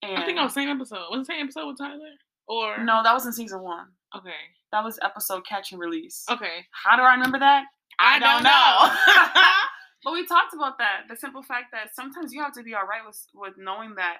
and 0.03 0.19
I 0.19 0.25
think 0.27 0.39
on 0.39 0.47
the 0.47 0.53
same 0.53 0.69
episode. 0.69 1.07
Was 1.11 1.21
it 1.21 1.27
the 1.29 1.33
same 1.35 1.45
episode 1.45 1.67
with 1.69 1.79
Tyler? 1.79 2.15
Or 2.49 2.79
no 2.85 3.03
that 3.03 3.13
was 3.15 3.27
in 3.27 3.33
season 3.33 3.63
one 3.63 3.89
Okay. 4.15 4.31
That 4.73 4.83
was 4.85 4.99
episode 5.03 5.47
catch 5.47 5.73
and 5.73 5.81
release. 5.81 6.25
Okay. 6.31 6.67
How 6.71 6.97
do 6.97 7.03
I 7.03 7.13
remember 7.15 7.39
that? 7.39 7.65
I 7.99 8.19
don't 8.19 8.43
know. 8.43 9.53
but 10.05 10.13
we 10.13 10.27
talked 10.27 10.55
about 10.55 10.79
that. 10.79 11.03
The 11.09 11.17
simple 11.17 11.43
fact 11.43 11.67
that 11.73 11.95
sometimes 11.95 12.33
you 12.33 12.43
have 12.43 12.53
to 12.55 12.63
be 12.63 12.75
all 12.75 12.87
right 12.87 13.05
with 13.07 13.21
with 13.35 13.55
knowing 13.59 13.95
that 13.97 14.19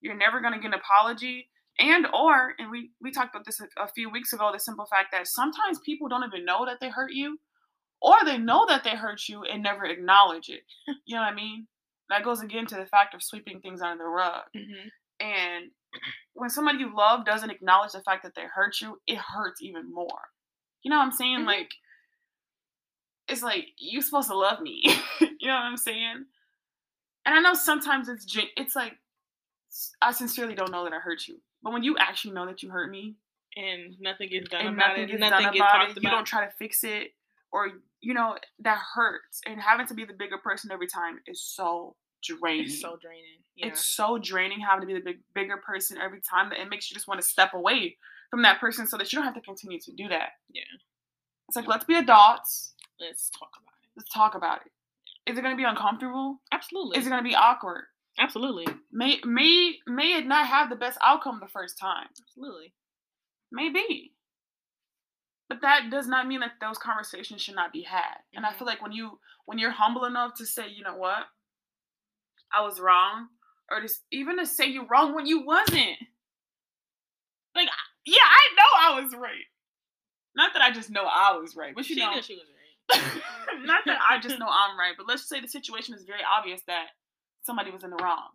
you're 0.00 0.14
never 0.16 0.40
gonna 0.40 0.58
get 0.58 0.66
an 0.68 0.74
apology. 0.74 1.48
And 1.78 2.06
or, 2.14 2.54
and 2.58 2.70
we 2.70 2.90
we 3.00 3.10
talked 3.10 3.34
about 3.34 3.44
this 3.44 3.60
a, 3.60 3.68
a 3.82 3.88
few 3.88 4.08
weeks 4.10 4.32
ago, 4.32 4.50
the 4.52 4.58
simple 4.58 4.86
fact 4.86 5.08
that 5.12 5.28
sometimes 5.28 5.78
people 5.80 6.08
don't 6.08 6.24
even 6.24 6.44
know 6.44 6.64
that 6.66 6.78
they 6.80 6.88
hurt 6.88 7.12
you, 7.12 7.38
or 8.06 8.24
they 8.24 8.38
know 8.38 8.64
that 8.68 8.84
they 8.84 8.94
hurt 8.96 9.28
you 9.28 9.42
and 9.42 9.62
never 9.62 9.84
acknowledge 9.84 10.48
it. 10.48 10.62
You 11.06 11.16
know 11.16 11.22
what 11.22 11.32
I 11.32 11.34
mean? 11.34 11.66
That 12.08 12.22
goes 12.24 12.40
again 12.40 12.66
to 12.66 12.76
the 12.76 12.86
fact 12.86 13.14
of 13.14 13.22
sweeping 13.22 13.60
things 13.60 13.82
under 13.82 14.04
the 14.04 14.08
rug. 14.08 14.44
Mhm. 14.54 14.90
And 15.18 15.70
when 16.34 16.50
somebody 16.50 16.78
you 16.78 16.94
love 16.94 17.24
doesn't 17.24 17.50
acknowledge 17.50 17.92
the 17.92 18.02
fact 18.02 18.22
that 18.22 18.34
they 18.36 18.44
hurt 18.44 18.80
you, 18.80 19.00
it 19.06 19.18
hurts 19.18 19.60
even 19.60 19.92
more. 19.92 20.20
You 20.82 20.90
know 20.90 20.98
what 20.98 21.04
I'm 21.06 21.12
saying? 21.12 21.40
Mhm. 21.40 21.46
Like, 21.46 21.72
it's 23.28 23.42
like 23.42 23.66
you're 23.78 24.02
supposed 24.02 24.28
to 24.28 24.36
love 24.36 24.60
me. 24.60 24.82
you 25.20 25.48
know 25.48 25.54
what 25.54 25.62
I'm 25.62 25.76
saying? 25.76 26.26
And 27.24 27.34
I 27.34 27.40
know 27.40 27.54
sometimes 27.54 28.08
it's 28.08 28.24
it's 28.56 28.76
like 28.76 28.94
I 30.00 30.12
sincerely 30.12 30.54
don't 30.54 30.70
know 30.70 30.84
that 30.84 30.92
I 30.92 31.00
hurt 31.00 31.26
you, 31.26 31.40
but 31.62 31.72
when 31.72 31.82
you 31.82 31.96
actually 31.98 32.34
know 32.34 32.46
that 32.46 32.62
you 32.62 32.70
hurt 32.70 32.90
me 32.90 33.16
And 33.56 33.98
nothing 34.00 34.28
gets 34.28 34.48
done 34.48 34.64
and 34.66 34.76
about 34.76 34.88
nothing 34.90 35.02
it. 35.04 35.06
gets 35.08 35.20
nothing 35.20 35.44
done 35.44 35.52
gets 35.54 35.60
about 35.60 35.72
talked 35.78 35.90
it, 35.90 35.96
about. 35.98 36.02
you 36.04 36.10
don't 36.16 36.24
try 36.24 36.44
to 36.46 36.52
fix 36.52 36.84
it, 36.84 37.14
or 37.56 37.70
you 38.00 38.14
know 38.14 38.36
that 38.60 38.78
hurts. 38.94 39.40
And 39.46 39.60
having 39.60 39.86
to 39.86 39.94
be 39.94 40.04
the 40.04 40.12
bigger 40.12 40.38
person 40.38 40.70
every 40.70 40.86
time 40.86 41.20
is 41.26 41.42
so 41.42 41.96
draining. 42.22 42.66
it's 42.66 42.80
so 42.80 42.98
draining. 43.00 43.40
Yeah. 43.56 43.68
It's 43.68 43.84
so 43.84 44.18
draining 44.18 44.60
having 44.60 44.82
to 44.82 44.86
be 44.86 44.94
the 44.94 45.04
big, 45.04 45.20
bigger 45.34 45.56
person 45.56 45.98
every 45.98 46.20
time 46.20 46.50
that 46.50 46.58
it 46.58 46.68
makes 46.68 46.90
you 46.90 46.94
just 46.94 47.08
want 47.08 47.20
to 47.20 47.26
step 47.26 47.54
away 47.54 47.96
from 48.30 48.42
that 48.42 48.60
person 48.60 48.86
so 48.86 48.98
that 48.98 49.12
you 49.12 49.16
don't 49.16 49.24
have 49.24 49.34
to 49.34 49.40
continue 49.40 49.80
to 49.80 49.92
do 49.92 50.08
that. 50.08 50.30
Yeah. 50.52 50.62
It's 51.48 51.56
like, 51.56 51.66
let's 51.66 51.84
be 51.84 51.94
adults. 51.94 52.74
Let's 53.00 53.30
talk 53.30 53.50
about 53.56 53.72
it. 53.82 53.88
Let's 53.96 54.12
talk 54.12 54.34
about 54.34 54.60
it. 54.66 55.30
Is 55.30 55.38
it 55.38 55.42
going 55.42 55.54
to 55.54 55.60
be 55.60 55.68
uncomfortable? 55.68 56.40
Absolutely. 56.52 56.98
Is 56.98 57.06
it 57.06 57.10
going 57.10 57.22
to 57.22 57.28
be 57.28 57.34
awkward? 57.34 57.84
Absolutely. 58.18 58.66
May, 58.92 59.20
may, 59.24 59.76
may 59.86 60.18
it 60.18 60.26
not 60.26 60.46
have 60.46 60.70
the 60.70 60.76
best 60.76 60.98
outcome 61.02 61.38
the 61.40 61.48
first 61.48 61.78
time? 61.78 62.08
Absolutely. 62.20 62.72
Maybe. 63.52 64.12
But 65.48 65.60
that 65.62 65.90
does 65.90 66.08
not 66.08 66.26
mean 66.26 66.40
that 66.40 66.54
those 66.60 66.78
conversations 66.78 67.40
should 67.40 67.54
not 67.54 67.72
be 67.72 67.82
had. 67.82 68.18
And 68.34 68.44
I 68.44 68.52
Mhm. 68.52 68.56
feel 68.58 68.66
like 68.66 68.82
when 68.82 68.92
you 68.92 69.20
when 69.44 69.58
you're 69.58 69.70
humble 69.70 70.04
enough 70.06 70.34
to 70.34 70.44
say, 70.46 70.66
you 70.68 70.82
know 70.82 70.96
what, 70.96 71.28
I 72.52 72.62
was 72.62 72.80
wrong, 72.80 73.28
or 73.70 73.80
just 73.80 74.02
even 74.10 74.38
to 74.38 74.46
say 74.46 74.66
you're 74.66 74.86
wrong 74.86 75.14
when 75.14 75.26
you 75.26 75.42
wasn't. 75.42 75.98
Like, 77.54 77.68
yeah, 78.04 78.16
I 78.22 78.40
know 78.56 78.98
I 78.98 79.00
was 79.00 79.14
right. 79.14 79.44
Not 80.34 80.52
that 80.52 80.62
I 80.62 80.70
just 80.72 80.90
know 80.90 81.04
I 81.04 81.36
was 81.36 81.56
right, 81.56 81.74
but 81.74 81.88
you 81.88 81.94
she 81.94 82.00
know, 82.00 82.20
she 82.20 82.34
was 82.34 82.44
right. 82.44 83.22
not 83.64 83.84
that 83.86 83.98
I 84.08 84.18
just 84.18 84.38
know 84.38 84.48
I'm 84.48 84.78
right, 84.78 84.94
but 84.96 85.06
let's 85.06 85.28
say 85.28 85.40
the 85.40 85.48
situation 85.48 85.94
is 85.94 86.02
very 86.04 86.20
obvious 86.24 86.60
that 86.66 86.88
somebody 87.42 87.70
was 87.70 87.84
in 87.84 87.90
the 87.90 87.96
wrong. 87.96 88.30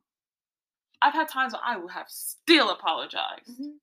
I've 1.02 1.14
had 1.14 1.28
times 1.30 1.54
where 1.54 1.62
I 1.64 1.78
will 1.78 1.90
have 1.90 2.10
still 2.10 2.70
apologized. 2.70 3.50
Mhm. 3.60 3.80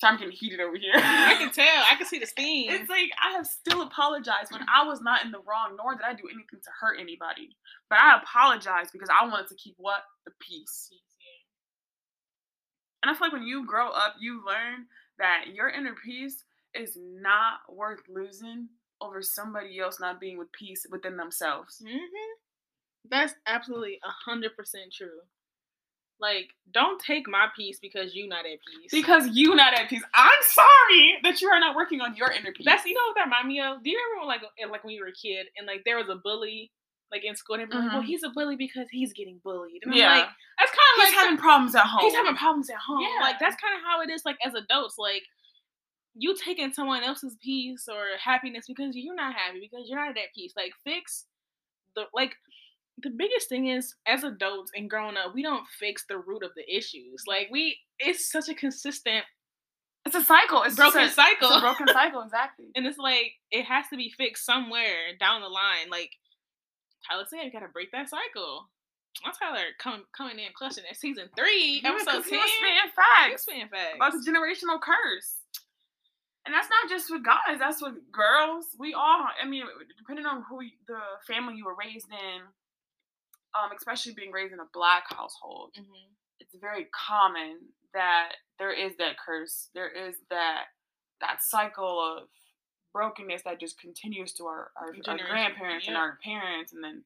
So 0.00 0.08
I'm 0.08 0.16
getting 0.16 0.32
heated 0.32 0.60
over 0.60 0.76
here. 0.78 0.92
I 0.94 1.36
can 1.38 1.50
tell. 1.52 1.84
I 1.90 1.94
can 1.96 2.06
see 2.06 2.18
the 2.18 2.26
steam. 2.26 2.70
It's 2.72 2.88
like 2.88 3.10
I 3.22 3.36
have 3.36 3.46
still 3.46 3.82
apologized 3.82 4.50
when 4.50 4.62
I 4.62 4.86
was 4.86 5.02
not 5.02 5.24
in 5.24 5.30
the 5.30 5.40
wrong, 5.40 5.76
nor 5.76 5.94
did 5.94 6.04
I 6.04 6.14
do 6.14 6.24
anything 6.24 6.58
to 6.64 6.70
hurt 6.80 6.98
anybody. 6.98 7.50
But 7.90 7.98
I 8.00 8.16
apologized 8.16 8.92
because 8.92 9.10
I 9.10 9.26
wanted 9.26 9.48
to 9.48 9.56
keep 9.56 9.74
what? 9.76 10.00
The 10.24 10.32
peace. 10.40 10.90
And 13.02 13.10
I 13.10 13.14
feel 13.14 13.26
like 13.28 13.32
when 13.34 13.46
you 13.46 13.66
grow 13.66 13.90
up, 13.90 14.14
you 14.20 14.42
learn 14.46 14.86
that 15.18 15.46
your 15.54 15.68
inner 15.68 15.94
peace 16.02 16.44
is 16.74 16.96
not 16.96 17.60
worth 17.68 18.00
losing 18.08 18.68
over 19.02 19.20
somebody 19.22 19.78
else 19.80 20.00
not 20.00 20.20
being 20.20 20.38
with 20.38 20.52
peace 20.52 20.86
within 20.90 21.16
themselves. 21.16 21.82
hmm 21.86 21.98
That's 23.10 23.34
absolutely 23.46 23.98
a 24.04 24.30
hundred 24.30 24.56
percent 24.56 24.92
true. 24.92 25.20
Like, 26.20 26.50
don't 26.72 27.00
take 27.00 27.26
my 27.28 27.48
peace 27.56 27.78
because 27.80 28.14
you 28.14 28.28
not 28.28 28.44
at 28.44 28.58
peace. 28.70 28.90
Because 28.92 29.28
you 29.32 29.54
not 29.54 29.72
at 29.74 29.88
peace. 29.88 30.02
I'm 30.14 30.42
sorry 30.42 31.18
that 31.22 31.40
you 31.40 31.48
are 31.48 31.58
not 31.58 31.74
working 31.74 32.00
on 32.00 32.14
your 32.14 32.30
inner 32.30 32.52
peace. 32.52 32.66
that's 32.66 32.84
you 32.84 32.94
know 32.94 33.00
what 33.08 33.14
that 33.16 33.24
remind 33.24 33.48
me 33.48 33.60
of. 33.60 33.82
Do 33.82 33.90
you 33.90 33.98
remember 33.98 34.26
when, 34.26 34.28
like 34.28 34.70
like 34.70 34.84
when 34.84 34.92
you 34.94 35.00
were 35.02 35.08
a 35.08 35.12
kid 35.12 35.46
and 35.56 35.66
like 35.66 35.82
there 35.84 35.96
was 35.96 36.08
a 36.08 36.16
bully 36.16 36.70
like 37.10 37.24
in 37.24 37.34
school 37.34 37.54
and 37.54 37.62
everyone 37.64 37.86
like, 37.86 37.92
well 37.94 38.02
Mhm. 38.02 38.06
he's 38.06 38.22
a 38.22 38.28
bully 38.28 38.54
because 38.54 38.86
he's 38.90 39.12
getting 39.12 39.40
bullied. 39.42 39.82
And 39.82 39.92
I'm 39.92 39.98
yeah. 39.98 40.12
like 40.14 40.28
that's 40.58 40.70
kind 40.70 40.78
of 40.78 40.96
he's 40.96 41.14
like 41.14 41.24
having 41.24 41.38
problems 41.38 41.74
at 41.74 41.86
home. 41.86 42.02
he's 42.02 42.14
having 42.14 42.36
problems 42.36 42.70
at 42.70 42.76
home. 42.76 43.00
Yeah. 43.00 43.22
Like 43.22 43.38
that's 43.40 43.56
kind 43.60 43.74
of 43.74 43.82
how 43.82 44.00
it 44.02 44.10
is. 44.10 44.24
Like 44.24 44.36
as 44.44 44.54
adults, 44.54 44.96
like 44.98 45.22
you 46.14 46.36
taking 46.36 46.72
someone 46.72 47.02
else's 47.02 47.36
peace 47.42 47.88
or 47.90 48.04
happiness 48.22 48.66
because 48.68 48.94
you're 48.94 49.14
not 49.14 49.34
happy 49.34 49.60
because 49.60 49.88
you're 49.88 49.98
not 49.98 50.10
at 50.10 50.34
peace. 50.34 50.52
Like 50.56 50.72
fix 50.84 51.26
the 51.96 52.04
like 52.14 52.36
the 53.02 53.10
biggest 53.10 53.48
thing 53.48 53.68
is 53.68 53.94
as 54.06 54.24
adults 54.24 54.72
and 54.74 54.88
growing 54.90 55.16
up, 55.16 55.34
we 55.34 55.42
don't 55.42 55.66
fix 55.78 56.04
the 56.08 56.18
root 56.18 56.42
of 56.42 56.50
the 56.56 56.64
issues. 56.74 57.24
Like 57.26 57.48
we, 57.50 57.78
it's 57.98 58.30
such 58.30 58.48
a 58.48 58.54
consistent 58.54 59.24
It's 60.06 60.14
a 60.16 60.22
cycle. 60.24 60.62
It's 60.62 60.76
broken 60.76 61.02
a, 61.02 61.10
cycle. 61.10 61.48
It's 61.48 61.56
a 61.58 61.60
broken 61.60 61.86
cycle, 61.92 62.22
exactly. 62.22 62.66
and 62.74 62.86
it's 62.86 62.98
like 62.98 63.32
it 63.50 63.64
has 63.66 63.84
to 63.90 63.96
be 63.96 64.10
fixed 64.16 64.44
somewhere 64.46 65.14
down 65.18 65.40
the 65.42 65.48
line. 65.48 65.90
Like 65.90 66.10
Tyler 67.08 67.24
said, 67.28 67.44
you 67.44 67.52
gotta 67.52 67.68
break 67.68 67.92
that 67.92 68.08
cycle. 68.08 68.68
Once 69.24 69.38
Tyler 69.38 69.64
come, 69.78 70.04
coming 70.16 70.38
in 70.38 70.46
clutching 70.54 70.84
at 70.88 70.96
season 70.96 71.28
three, 71.36 71.80
Yeah, 71.82 71.90
episode 71.90 72.22
ten. 72.22 72.30
he 72.30 72.36
was 72.38 72.50
spitting 72.50 72.92
facts 72.94 73.42
spitting 73.42 73.68
facts. 73.68 73.96
about 73.96 74.12
the 74.12 74.22
generational 74.24 74.80
curse. 74.80 75.34
And 76.46 76.54
that's 76.54 76.68
not 76.70 76.88
just 76.88 77.10
with 77.10 77.22
guys, 77.22 77.58
that's 77.58 77.82
with 77.82 77.94
girls. 78.10 78.64
We 78.78 78.94
all, 78.94 79.26
I 79.42 79.46
mean, 79.46 79.64
depending 79.98 80.24
on 80.24 80.42
who 80.48 80.62
you- 80.62 80.70
the 80.88 80.98
family 81.26 81.54
you 81.56 81.66
were 81.66 81.74
raised 81.74 82.08
in, 82.10 82.40
um, 83.54 83.70
especially 83.76 84.12
being 84.14 84.30
raised 84.32 84.52
in 84.52 84.60
a 84.60 84.68
black 84.72 85.04
household, 85.08 85.74
Mhm. 85.78 86.08
it's 86.38 86.54
very 86.54 86.86
common 86.86 87.72
that 87.92 88.36
there 88.58 88.72
is 88.72 88.96
that 88.96 89.18
curse. 89.18 89.70
There 89.74 89.88
is 89.90 90.16
that 90.30 90.66
that 91.20 91.42
cycle 91.42 92.00
of 92.00 92.28
brokenness 92.92 93.42
that 93.42 93.60
just 93.60 93.78
continues 93.78 94.32
to 94.34 94.46
our, 94.46 94.72
our, 94.76 94.88
our 95.06 95.18
grandparents 95.18 95.86
and 95.86 95.96
our 95.96 96.18
parents 96.24 96.72
and 96.72 96.82
then 96.82 97.04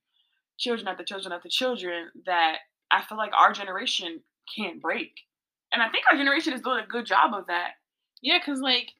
children 0.57 0.87
after 0.88 1.02
children 1.04 1.33
after 1.33 1.48
children 1.48 2.11
that 2.26 2.59
I 2.90 3.02
feel 3.02 3.18
like 3.18 3.33
our 3.35 3.52
generation 3.52 4.22
can't 4.57 4.80
break. 4.80 5.12
And 5.72 5.83
I 5.83 5.88
think 5.90 6.04
our 6.11 6.16
generation 6.16 6.52
is 6.52 6.61
doing 6.62 6.78
a 6.85 6.87
good 6.87 7.07
job 7.07 7.35
of 7.35 7.46
that. 7.48 7.72
Yeah, 8.22 8.38
cause 8.44 8.61
like 8.61 8.92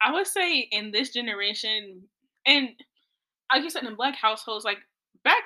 I 0.00 0.12
would 0.12 0.26
say 0.26 0.60
in 0.60 0.90
this 0.90 1.12
generation, 1.12 2.08
and 2.46 2.70
like 3.52 3.62
you 3.62 3.70
said, 3.70 3.84
in 3.84 3.94
black 3.94 4.16
households, 4.16 4.64
like 4.64 4.78
back, 5.22 5.42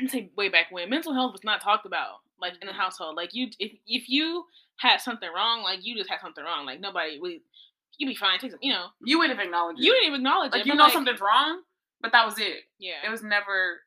I'm 0.00 0.08
say 0.08 0.30
way 0.36 0.48
back 0.48 0.66
when 0.70 0.90
mental 0.90 1.14
health 1.14 1.32
was 1.32 1.44
not 1.44 1.60
talked 1.62 1.86
about, 1.86 2.20
like 2.40 2.54
in 2.60 2.66
the 2.66 2.72
Mhm. 2.72 2.76
household. 2.76 3.16
Like 3.16 3.34
you, 3.34 3.48
if 3.58 3.72
if 3.86 4.08
you 4.08 4.46
had 4.78 5.00
something 5.00 5.28
wrong, 5.34 5.62
like 5.62 5.84
you 5.84 5.96
just 5.96 6.10
had 6.10 6.20
something 6.20 6.44
wrong. 6.44 6.66
Like 6.66 6.80
nobody 6.80 7.18
would, 7.18 7.40
you'd 7.98 8.06
be 8.08 8.14
fine. 8.14 8.38
Take 8.38 8.50
some, 8.50 8.60
you 8.62 8.72
know, 8.72 8.88
You 9.02 9.18
wouldn't 9.18 9.38
have 9.38 9.44
acknowledged 9.46 9.80
you 9.80 9.92
it. 9.92 9.94
didn't 9.94 10.08
even 10.08 10.20
acknowledge 10.20 10.52
like 10.52 10.60
it. 10.62 10.66
you 10.66 10.74
know 10.74 10.84
like, 10.84 10.92
something's 10.92 11.20
wrong, 11.20 11.62
but 12.00 12.12
that 12.12 12.26
was 12.26 12.38
it. 12.38 12.64
Yeah, 12.78 13.06
It 13.06 13.10
was 13.10 13.22
never. 13.22 13.82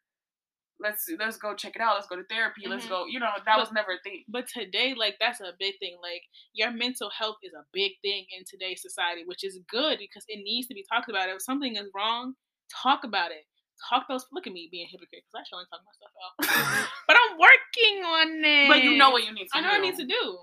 Let's 0.82 1.10
let's 1.20 1.36
go 1.38 1.54
check 1.56 1.76
it 1.76 1.82
out. 1.82 1.96
Let's 1.96 2.08
go 2.08 2.16
to 2.16 2.24
therapy. 2.24 2.66
Let's 2.66 2.86
Mhm. 2.86 2.90
go. 2.90 3.06
You 3.06 3.20
know 3.20 3.30
that 3.36 3.44
But- 3.46 3.60
was 3.60 3.72
never 3.74 3.92
a 3.92 4.00
thing. 4.00 4.24
But 4.30 4.48
today, 4.48 4.94
like 4.94 5.18
that's 5.20 5.42
a 5.42 5.54
big 5.60 5.78
thing. 5.80 6.00
Like 6.02 6.24
your 6.54 6.72
mental 6.72 7.10
health 7.10 7.36
is 7.44 7.54
a 7.54 7.66
big 7.74 8.00
thing 8.02 8.26
in 8.32 8.46
today's 8.46 8.82
society, 8.82 9.26
which 9.26 9.44
is 9.44 9.60
good 9.68 10.00
because 10.00 10.24
it 10.30 10.38
needs 10.38 10.68
to 10.70 10.74
be 10.74 10.84
talked 10.84 11.10
about. 11.10 11.28
If 11.30 11.42
something 11.42 11.76
is 11.76 11.92
wrong, 11.94 12.36
talk 12.72 13.04
about 13.04 13.32
it. 13.32 13.46
Talk 13.88 14.08
those. 14.10 14.26
Look 14.32 14.48
at 14.48 14.54
me 14.54 14.68
being 14.72 14.86
a 14.86 14.90
hypocrite 14.90 15.24
because 15.24 15.40
I 15.40 15.44
should 15.48 15.56
only 15.56 15.68
talk 15.72 15.82
my 15.86 15.94
stuff 15.96 16.12
out. 16.20 16.88
but 17.08 17.16
I'm 17.16 17.38
working 17.38 18.04
on 18.04 18.44
it. 18.44 18.68
But 18.68 18.84
you 18.84 18.98
know 18.98 19.12
what 19.12 19.24
you 19.24 19.34
need 19.34 19.48
to 19.48 19.58
I 19.58 19.62
do. 19.62 19.64
know 19.64 19.72
what 19.72 19.80
I 19.80 19.84
need 19.84 19.98
to 19.98 20.06
do. 20.06 20.40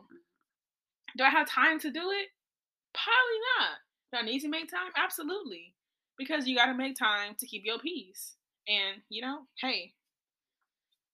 Do 1.17 1.25
I 1.25 1.31
have 1.31 1.49
time 1.49 1.79
to 1.81 1.91
do 1.91 2.11
it? 2.11 2.29
Probably 2.95 3.41
not. 3.59 3.77
Do 4.13 4.19
I 4.21 4.23
need 4.23 4.41
to 4.41 4.49
make 4.49 4.71
time? 4.71 4.93
Absolutely. 4.97 5.75
Because 6.17 6.47
you 6.47 6.57
got 6.57 6.67
to 6.67 6.75
make 6.75 6.97
time 6.97 7.35
to 7.39 7.47
keep 7.47 7.63
your 7.65 7.79
peace. 7.79 8.37
And, 8.69 9.03
you 9.11 9.23
know, 9.23 9.41
hey, 9.61 9.93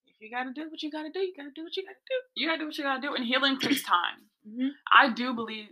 if 0.06 0.14
you 0.20 0.30
got 0.30 0.44
to 0.44 0.52
do 0.52 0.70
what 0.70 0.82
you 0.82 0.90
got 0.90 1.02
to 1.02 1.10
do, 1.10 1.20
you 1.20 1.32
got 1.36 1.44
to 1.44 1.50
do 1.54 1.64
what 1.64 1.76
you 1.76 1.84
got 1.84 1.92
to 1.92 2.06
do. 2.06 2.14
You 2.34 2.48
gotta 2.48 2.58
do 2.60 2.66
what 2.66 2.78
you 2.78 2.84
gotta 2.84 3.00
do, 3.00 3.14
and 3.14 3.24
healing 3.24 3.58
takes 3.58 3.82
time. 3.86 4.30
Mm-hmm. 4.48 4.68
I 4.92 5.10
do 5.10 5.34
believe 5.34 5.66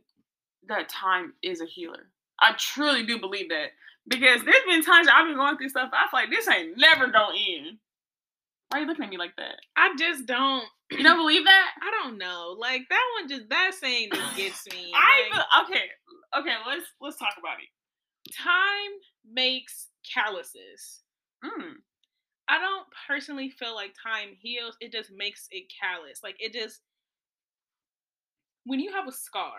that 0.69 0.89
time 0.89 1.35
is 1.43 1.61
a 1.61 1.67
healer. 1.67 2.11
I 2.41 2.53
truly 2.57 3.05
do 3.05 3.19
believe 3.19 3.49
that 3.49 3.71
because 4.09 4.43
there's 4.45 4.65
been 4.67 4.83
times 4.85 5.09
I've 5.13 5.27
been 5.27 5.37
going 5.37 5.57
through 5.57 5.69
stuff. 5.71 5.91
I 5.93 6.09
feel 6.11 6.21
like 6.21 6.31
this 6.31 6.49
ain't 6.49 6.77
never 6.79 7.07
gonna 7.09 7.37
end. 7.37 7.79
Why 8.69 8.79
are 8.79 8.81
you 8.83 8.87
looking 8.87 9.05
at 9.05 9.11
me 9.11 9.19
like 9.19 9.37
that? 9.37 9.57
I 9.77 9.95
just 9.99 10.27
don't. 10.27 10.65
You 10.93 11.05
don't 11.05 11.19
believe 11.19 11.45
that? 11.45 11.69
I 11.81 11.91
don't 12.03 12.19
know. 12.19 12.57
Like 12.59 12.83
that 12.91 13.05
one 13.21 13.29
just 13.29 13.49
that 13.51 13.71
saying 13.81 14.09
just 14.13 14.37
gets 14.37 14.67
me. 14.73 14.91
I 14.93 15.23
Like, 15.23 15.33
feel, 15.33 15.45
okay. 15.77 15.85
Okay, 16.37 16.55
let's 16.67 16.87
let's 17.01 17.17
talk 17.17 17.35
about 17.39 17.59
it. 17.63 17.69
time 18.35 18.91
makes 19.33 19.87
calluses. 20.13 21.03
Mm. 21.45 21.75
I 22.49 22.59
don't 22.59 22.87
personally 23.07 23.51
feel 23.51 23.77
like 23.77 23.95
time 24.05 24.31
heals. 24.41 24.77
It 24.81 24.91
just 24.91 25.11
makes 25.17 25.47
it 25.53 25.71
callous. 25.81 26.21
Like 26.25 26.37
it 26.41 26.53
just 26.53 26.81
when 28.65 28.81
you 28.81 28.93
have 28.93 29.07
a 29.07 29.13
scar 29.13 29.53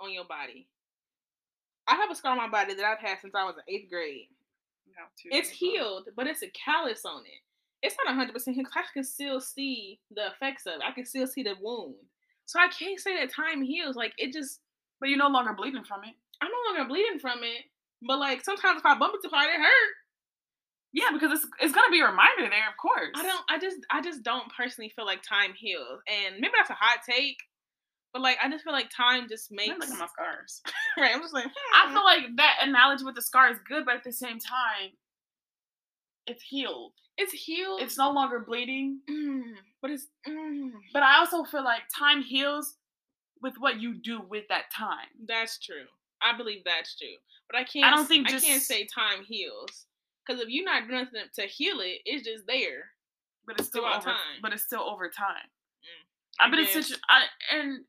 on 0.00 0.12
your 0.12 0.24
body. 0.26 0.68
I 1.88 1.94
have 1.96 2.10
a 2.10 2.14
scar 2.14 2.32
on 2.32 2.38
my 2.38 2.48
body 2.48 2.74
that 2.74 2.84
I've 2.84 2.98
had 2.98 3.20
since 3.20 3.34
I 3.34 3.44
was 3.44 3.56
in 3.56 3.74
eighth 3.74 3.90
grade. 3.90 4.28
It's 5.24 5.48
healed, 5.50 6.08
but 6.16 6.26
it's 6.26 6.42
a 6.42 6.50
callus 6.50 7.04
on 7.04 7.22
it. 7.26 7.40
It's 7.82 7.96
not 8.04 8.14
hundred 8.14 8.32
percent 8.32 8.56
healed. 8.56 8.68
'cause 8.68 8.84
I 8.88 8.92
can 8.92 9.04
still 9.04 9.40
see 9.40 10.00
the 10.10 10.28
effects 10.28 10.66
of 10.66 10.74
it. 10.74 10.82
I 10.84 10.92
can 10.92 11.04
still 11.04 11.26
see 11.26 11.42
the 11.42 11.54
wound. 11.60 11.94
So 12.46 12.58
I 12.60 12.68
can't 12.68 12.98
say 13.00 13.16
that 13.18 13.30
time 13.32 13.62
heals. 13.62 13.96
Like 13.96 14.14
it 14.18 14.32
just 14.32 14.60
But 15.00 15.10
you're 15.10 15.18
no 15.18 15.28
longer 15.28 15.52
bleeding 15.52 15.84
from 15.84 16.04
it. 16.04 16.14
I'm 16.40 16.50
no 16.50 16.62
longer 16.72 16.88
bleeding 16.88 17.18
from 17.18 17.42
it. 17.44 17.64
But 18.06 18.18
like 18.18 18.44
sometimes 18.44 18.80
if 18.80 18.86
I 18.86 18.94
bump 18.98 19.14
it 19.14 19.22
too 19.22 19.28
hard, 19.34 19.50
it 19.50 19.60
hurt. 19.60 19.94
Yeah, 20.92 21.10
because 21.12 21.32
it's 21.32 21.46
it's 21.60 21.74
gonna 21.74 21.90
be 21.90 22.00
a 22.00 22.06
reminder 22.06 22.48
there, 22.48 22.68
of 22.68 22.76
course. 22.78 23.10
I 23.14 23.22
don't. 23.22 23.44
I 23.50 23.58
just. 23.58 23.76
I 23.90 24.00
just 24.00 24.22
don't 24.22 24.50
personally 24.56 24.88
feel 24.96 25.04
like 25.04 25.22
time 25.22 25.52
heals, 25.54 26.00
and 26.06 26.36
maybe 26.40 26.54
that's 26.56 26.70
a 26.70 26.74
hot 26.74 27.00
take, 27.08 27.36
but 28.16 28.22
like 28.22 28.38
I 28.42 28.48
just 28.48 28.64
feel 28.64 28.72
like 28.72 28.88
time 28.88 29.28
just 29.28 29.52
makes. 29.52 29.72
at 29.72 29.98
my 29.98 30.06
scars. 30.06 30.62
right. 30.98 31.14
I'm 31.14 31.20
just 31.20 31.34
like. 31.34 31.44
I 31.44 31.86
hmm. 31.86 31.92
feel 31.92 32.02
like 32.02 32.22
that 32.36 32.60
analogy 32.62 33.04
with 33.04 33.14
the 33.14 33.20
scar 33.20 33.50
is 33.50 33.58
good, 33.68 33.84
but 33.84 33.96
at 33.96 34.04
the 34.04 34.12
same 34.12 34.38
time, 34.38 34.92
it's 36.26 36.42
healed. 36.42 36.92
it's 37.18 37.34
healed. 37.34 37.82
It's 37.82 37.98
no 37.98 38.10
longer 38.10 38.40
bleeding. 38.40 39.00
Mm, 39.10 39.56
but 39.82 39.90
it's. 39.90 40.06
Mm, 40.26 40.70
But 40.94 41.02
I 41.02 41.18
also 41.18 41.44
feel 41.44 41.62
like 41.62 41.82
time 41.94 42.22
heals 42.22 42.76
with 43.42 43.56
what 43.58 43.82
you 43.82 43.94
do 43.94 44.22
with 44.22 44.48
that 44.48 44.72
time. 44.74 45.08
that's 45.28 45.58
true. 45.58 45.84
I 46.22 46.34
believe 46.34 46.62
that's 46.64 46.96
true, 46.96 47.16
but 47.50 47.58
I 47.60 47.64
can't. 47.64 47.84
I 47.84 47.94
don't 47.94 48.06
think 48.06 48.28
I 48.28 48.40
can't 48.40 48.62
say 48.62 48.86
time 48.86 49.24
heals 49.26 49.84
because 50.26 50.40
if 50.40 50.48
you're 50.48 50.64
not 50.64 50.88
doing 50.88 51.04
nothing 51.04 51.20
to 51.34 51.42
heal 51.42 51.80
it, 51.80 52.00
it's 52.06 52.26
just 52.26 52.46
there. 52.46 52.92
But 53.46 53.60
it's 53.60 53.68
still 53.68 53.84
over 53.84 54.00
time. 54.00 54.40
But 54.40 54.54
it's 54.54 54.62
still 54.62 54.80
over 54.80 55.10
time. 55.10 55.48
Mm, 55.84 56.40
I've 56.40 56.50
been 56.50 56.60
in 56.60 56.66
situ- 56.66 56.98
I, 57.10 57.24
and 57.54 57.80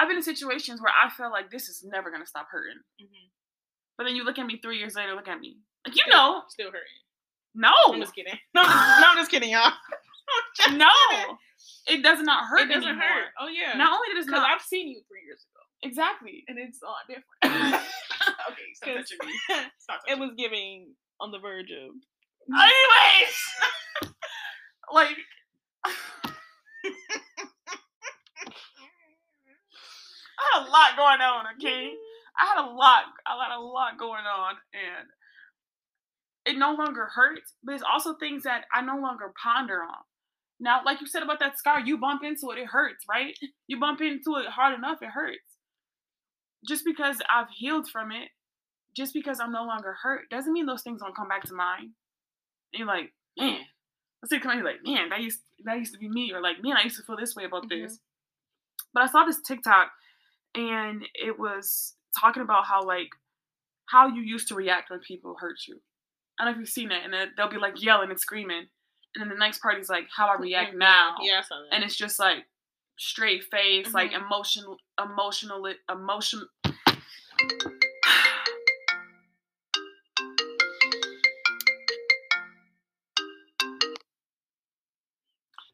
I've 0.00 0.08
been 0.08 0.16
in 0.16 0.22
situations 0.22 0.80
where 0.80 0.92
I 0.92 1.10
feel 1.10 1.30
like 1.30 1.50
this 1.50 1.68
is 1.68 1.84
never 1.84 2.10
gonna 2.10 2.26
stop 2.26 2.48
hurting. 2.50 2.78
Mhm. 3.00 3.28
But 3.98 4.04
then 4.04 4.16
you 4.16 4.24
look 4.24 4.38
at 4.38 4.46
me 4.46 4.58
three 4.62 4.78
years 4.78 4.94
later, 4.94 5.14
look 5.14 5.28
at 5.28 5.38
me. 5.40 5.58
Like 5.86 5.94
you 5.96 6.04
know, 6.10 6.42
Still 6.48 6.70
hurting. 6.72 7.02
no, 7.54 7.72
I'm 7.88 8.00
just 8.00 8.14
kidding. 8.14 8.38
No, 8.54 8.62
no, 8.62 8.68
I'm 8.70 9.18
just 9.18 9.30
kidding, 9.30 9.50
y'all. 9.50 9.72
Just 10.56 10.68
kidding. 10.68 10.78
no, 10.78 11.38
it 11.88 12.02
does 12.04 12.20
not 12.22 12.46
hurt. 12.46 12.60
It 12.60 12.68
doesn't 12.68 12.88
anymore. 12.88 13.04
hurt. 13.04 13.28
Oh 13.40 13.48
yeah. 13.48 13.76
Not 13.76 13.92
only 13.92 14.14
does 14.14 14.24
it 14.24 14.28
because 14.28 14.40
not 14.42 14.50
I've 14.54 14.62
seen 14.62 14.86
you 14.88 15.02
three 15.08 15.24
years 15.26 15.44
ago, 15.44 15.60
exactly. 15.82 16.44
and 16.48 16.56
it's 16.56 16.80
a 16.82 16.86
lot 16.86 17.04
different. 17.08 17.74
okay, 18.50 18.68
stop 18.74 18.94
touching 18.94 19.18
me. 19.26 19.32
Stop 19.78 20.00
it 20.08 20.18
was 20.18 20.30
giving 20.38 20.94
on 21.20 21.30
the 21.32 21.38
verge 21.40 21.70
of. 21.72 21.90
Anyways, 22.48 23.36
like. 24.92 25.16
I 30.38 30.39
had 30.52 30.66
a 30.66 30.70
lot 30.70 30.96
going 30.96 31.20
on, 31.20 31.46
okay? 31.56 31.92
I 32.38 32.46
had 32.46 32.64
a 32.64 32.70
lot, 32.70 33.04
I 33.26 33.42
had 33.42 33.56
a 33.56 33.60
lot 33.60 33.98
going 33.98 34.24
on, 34.24 34.54
and 34.72 35.08
it 36.46 36.58
no 36.58 36.72
longer 36.74 37.06
hurts. 37.06 37.54
But 37.62 37.74
it's 37.74 37.84
also 37.90 38.14
things 38.14 38.44
that 38.44 38.64
I 38.72 38.80
no 38.82 38.98
longer 38.98 39.32
ponder 39.42 39.82
on. 39.82 40.04
Now, 40.58 40.82
like 40.84 41.00
you 41.00 41.06
said 41.06 41.22
about 41.22 41.40
that 41.40 41.58
scar, 41.58 41.80
you 41.80 41.98
bump 41.98 42.22
into 42.22 42.50
it, 42.50 42.58
it 42.58 42.66
hurts, 42.66 43.04
right? 43.08 43.34
You 43.66 43.80
bump 43.80 44.00
into 44.00 44.36
it 44.36 44.46
hard 44.46 44.74
enough, 44.76 45.02
it 45.02 45.08
hurts. 45.08 45.38
Just 46.68 46.84
because 46.84 47.18
I've 47.34 47.48
healed 47.50 47.88
from 47.88 48.12
it, 48.12 48.28
just 48.94 49.14
because 49.14 49.40
I'm 49.40 49.52
no 49.52 49.64
longer 49.64 49.96
hurt, 50.02 50.28
doesn't 50.30 50.52
mean 50.52 50.66
those 50.66 50.82
things 50.82 51.00
don't 51.00 51.16
come 51.16 51.28
back 51.28 51.44
to 51.44 51.54
mind. 51.54 51.90
And 52.72 52.78
you're 52.78 52.86
like, 52.86 53.12
man, 53.38 53.60
let's 54.22 54.30
say 54.30 54.38
come 54.38 54.56
you're 54.56 54.64
like, 54.64 54.84
man, 54.84 55.08
that 55.08 55.20
used 55.20 55.40
that 55.64 55.78
used 55.78 55.92
to 55.94 55.98
be 55.98 56.08
me, 56.08 56.32
or 56.32 56.40
like, 56.42 56.62
man, 56.62 56.76
I 56.76 56.82
used 56.82 56.96
to 56.96 57.02
feel 57.02 57.16
this 57.16 57.34
way 57.34 57.44
about 57.44 57.64
Mhm. 57.64 57.68
this. 57.70 58.00
But 58.92 59.04
I 59.04 59.06
saw 59.06 59.24
this 59.24 59.40
TikTok, 59.40 59.92
and 60.54 61.04
it 61.14 61.38
was 61.38 61.94
talking 62.18 62.42
about 62.42 62.66
how 62.66 62.82
like 62.84 63.08
how 63.86 64.06
you 64.08 64.22
used 64.22 64.48
to 64.48 64.54
react 64.54 64.90
when 64.90 65.00
people 65.00 65.36
hurt 65.40 65.58
you. 65.66 65.80
I 66.38 66.44
don't 66.44 66.52
know 66.54 66.56
if 66.56 66.60
you've 66.60 66.72
seen 66.72 66.90
it, 66.92 67.04
and 67.04 67.12
then 67.12 67.28
they'll 67.36 67.50
be 67.50 67.58
like 67.58 67.82
yelling 67.82 68.10
and 68.10 68.20
screaming, 68.20 68.66
and 69.14 69.22
then 69.22 69.28
the 69.28 69.34
next 69.34 69.60
party's 69.60 69.88
like 69.90 70.04
how 70.14 70.28
I 70.28 70.36
react 70.40 70.74
now, 70.74 71.16
Yeah, 71.22 71.40
I 71.40 71.42
saw 71.42 71.60
that. 71.60 71.74
and 71.74 71.84
it's 71.84 71.96
just 71.96 72.18
like 72.18 72.44
straight 72.96 73.44
face, 73.44 73.92
like 73.92 74.12
Mhm. 74.12 74.24
emotion, 74.26 74.64
emotional, 75.02 75.72
emotion. 75.90 76.46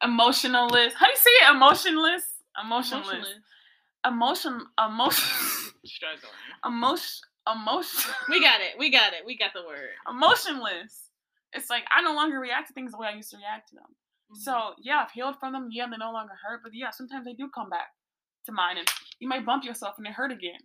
Emotionalist. 0.02 0.96
How 0.96 1.06
do 1.06 1.12
you 1.12 1.16
say 1.16 1.30
it? 1.30 1.50
Emotionless. 1.54 2.22
Emotionless. 2.62 3.06
Emotionless. 3.08 3.34
Emotion. 4.06 4.60
Emotion. 4.84 5.72
Struggling. 5.84 6.32
emotion. 6.64 7.22
Emotion. 7.52 8.12
We 8.28 8.40
got 8.40 8.60
it. 8.60 8.78
We 8.78 8.90
got 8.90 9.12
it. 9.12 9.24
We 9.24 9.36
got 9.38 9.52
the 9.54 9.62
word. 9.66 9.90
Emotionless. 10.08 11.10
It's 11.52 11.70
like 11.70 11.84
I 11.94 12.02
no 12.02 12.14
longer 12.14 12.40
react 12.40 12.68
to 12.68 12.74
things 12.74 12.92
the 12.92 12.98
way 12.98 13.08
I 13.08 13.16
used 13.16 13.30
to 13.30 13.36
react 13.38 13.68
to 13.70 13.76
them. 13.76 13.94
Mhm. 14.32 14.36
So 14.36 14.74
yeah, 14.82 15.02
I've 15.04 15.10
healed 15.12 15.38
from 15.38 15.52
them. 15.52 15.68
Yeah, 15.70 15.86
they 15.90 15.96
no 15.96 16.12
longer 16.12 16.34
hurt, 16.34 16.62
but 16.62 16.74
yeah, 16.74 16.90
sometimes 16.90 17.24
they 17.24 17.34
do 17.34 17.48
come 17.48 17.70
back 17.70 17.88
to 18.46 18.52
mind, 18.52 18.78
and 18.78 18.88
you 19.20 19.28
might 19.28 19.46
bump 19.46 19.64
yourself 19.64 19.94
and 19.98 20.06
it 20.06 20.12
hurt 20.12 20.32
again. 20.32 20.60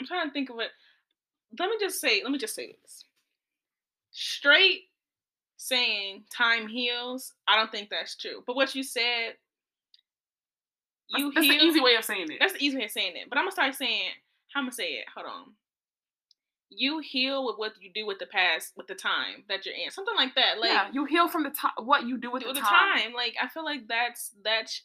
I'm 0.00 0.06
trying 0.06 0.26
to 0.28 0.32
think 0.32 0.50
of 0.50 0.58
it. 0.60 0.70
Let 1.58 1.70
me 1.70 1.76
just 1.80 2.00
say. 2.00 2.22
Let 2.22 2.32
me 2.32 2.38
just 2.38 2.54
say 2.54 2.76
this. 2.82 3.04
Straight 4.10 4.84
saying 5.56 6.24
time 6.34 6.68
heals. 6.68 7.32
I 7.46 7.56
don't 7.56 7.70
think 7.70 7.90
that's 7.90 8.16
true. 8.16 8.42
But 8.46 8.56
what 8.56 8.74
you 8.74 8.82
said. 8.82 9.34
You 11.08 11.32
that's, 11.34 11.46
heal. 11.46 11.58
the 11.58 11.64
easy 11.64 11.80
way 11.80 11.94
of 11.96 12.04
saying 12.04 12.30
it. 12.30 12.38
That's 12.40 12.54
the 12.54 12.64
easy 12.64 12.78
way 12.78 12.84
of 12.84 12.90
saying 12.90 13.12
it. 13.16 13.28
But 13.28 13.38
I'm 13.38 13.44
gonna 13.44 13.52
start 13.52 13.74
saying. 13.74 14.10
How 14.52 14.60
I'm 14.60 14.66
gonna 14.66 14.74
say 14.78 15.02
it? 15.02 15.06
Hold 15.14 15.26
on. 15.26 15.44
You 16.70 16.98
heal 17.00 17.46
with 17.46 17.58
what 17.58 17.74
you 17.80 17.90
do 17.94 18.06
with 18.06 18.18
the 18.18 18.26
past, 18.26 18.72
with 18.76 18.86
the 18.86 18.94
time 18.94 19.44
that 19.48 19.66
you're 19.66 19.74
in, 19.74 19.90
something 19.90 20.14
like 20.16 20.34
that. 20.34 20.58
Like 20.58 20.70
yeah, 20.70 20.88
you 20.92 21.04
heal 21.04 21.28
from 21.28 21.42
the 21.42 21.50
time. 21.50 21.74
What 21.78 22.06
you 22.06 22.18
do 22.18 22.30
with 22.30 22.42
with 22.44 22.54
the 22.54 22.60
the 22.62 22.66
time. 22.66 23.10
time. 23.10 23.12
Like 23.14 23.34
I 23.40 23.48
feel 23.48 23.64
like 23.64 23.86
that's 23.88 24.32
that's. 24.44 24.82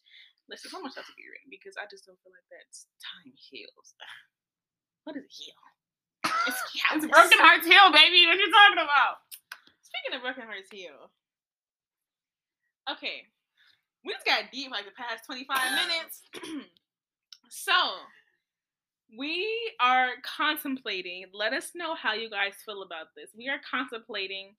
Listen, 0.49 0.71
so 0.71 0.81
much 0.81 0.97
stuff 0.97 1.05
to 1.05 1.13
be 1.13 1.29
written 1.29 1.45
because 1.53 1.77
I 1.77 1.85
just 1.85 2.09
don't 2.09 2.17
feel 2.25 2.33
like 2.33 2.45
that's 2.49 2.89
time 2.99 3.31
heals. 3.37 3.93
What 5.05 5.15
is 5.15 5.23
it 5.23 5.31
heal? 5.31 5.57
It's 6.45 6.59
It's 6.93 7.07
broken 7.07 7.39
hearts 7.39 7.65
heal, 7.65 7.89
baby. 7.89 8.27
What 8.27 8.37
you 8.37 8.51
talking 8.51 8.83
about? 8.83 9.25
Speaking 9.81 10.17
of 10.17 10.21
broken 10.21 10.43
hearts 10.45 10.69
heal. 10.69 11.09
Okay, 12.89 13.29
we 14.05 14.13
just 14.13 14.25
got 14.25 14.51
deep 14.51 14.71
like 14.71 14.85
the 14.85 14.91
past 14.91 15.25
25 15.25 15.57
minutes. 15.71 16.23
so, 17.49 17.73
we 19.17 19.47
are 19.79 20.09
contemplating. 20.23 21.25
Let 21.33 21.53
us 21.53 21.71
know 21.75 21.95
how 21.95 22.13
you 22.13 22.29
guys 22.29 22.53
feel 22.65 22.83
about 22.83 23.07
this. 23.15 23.29
We 23.35 23.49
are 23.49 23.59
contemplating 23.69 24.55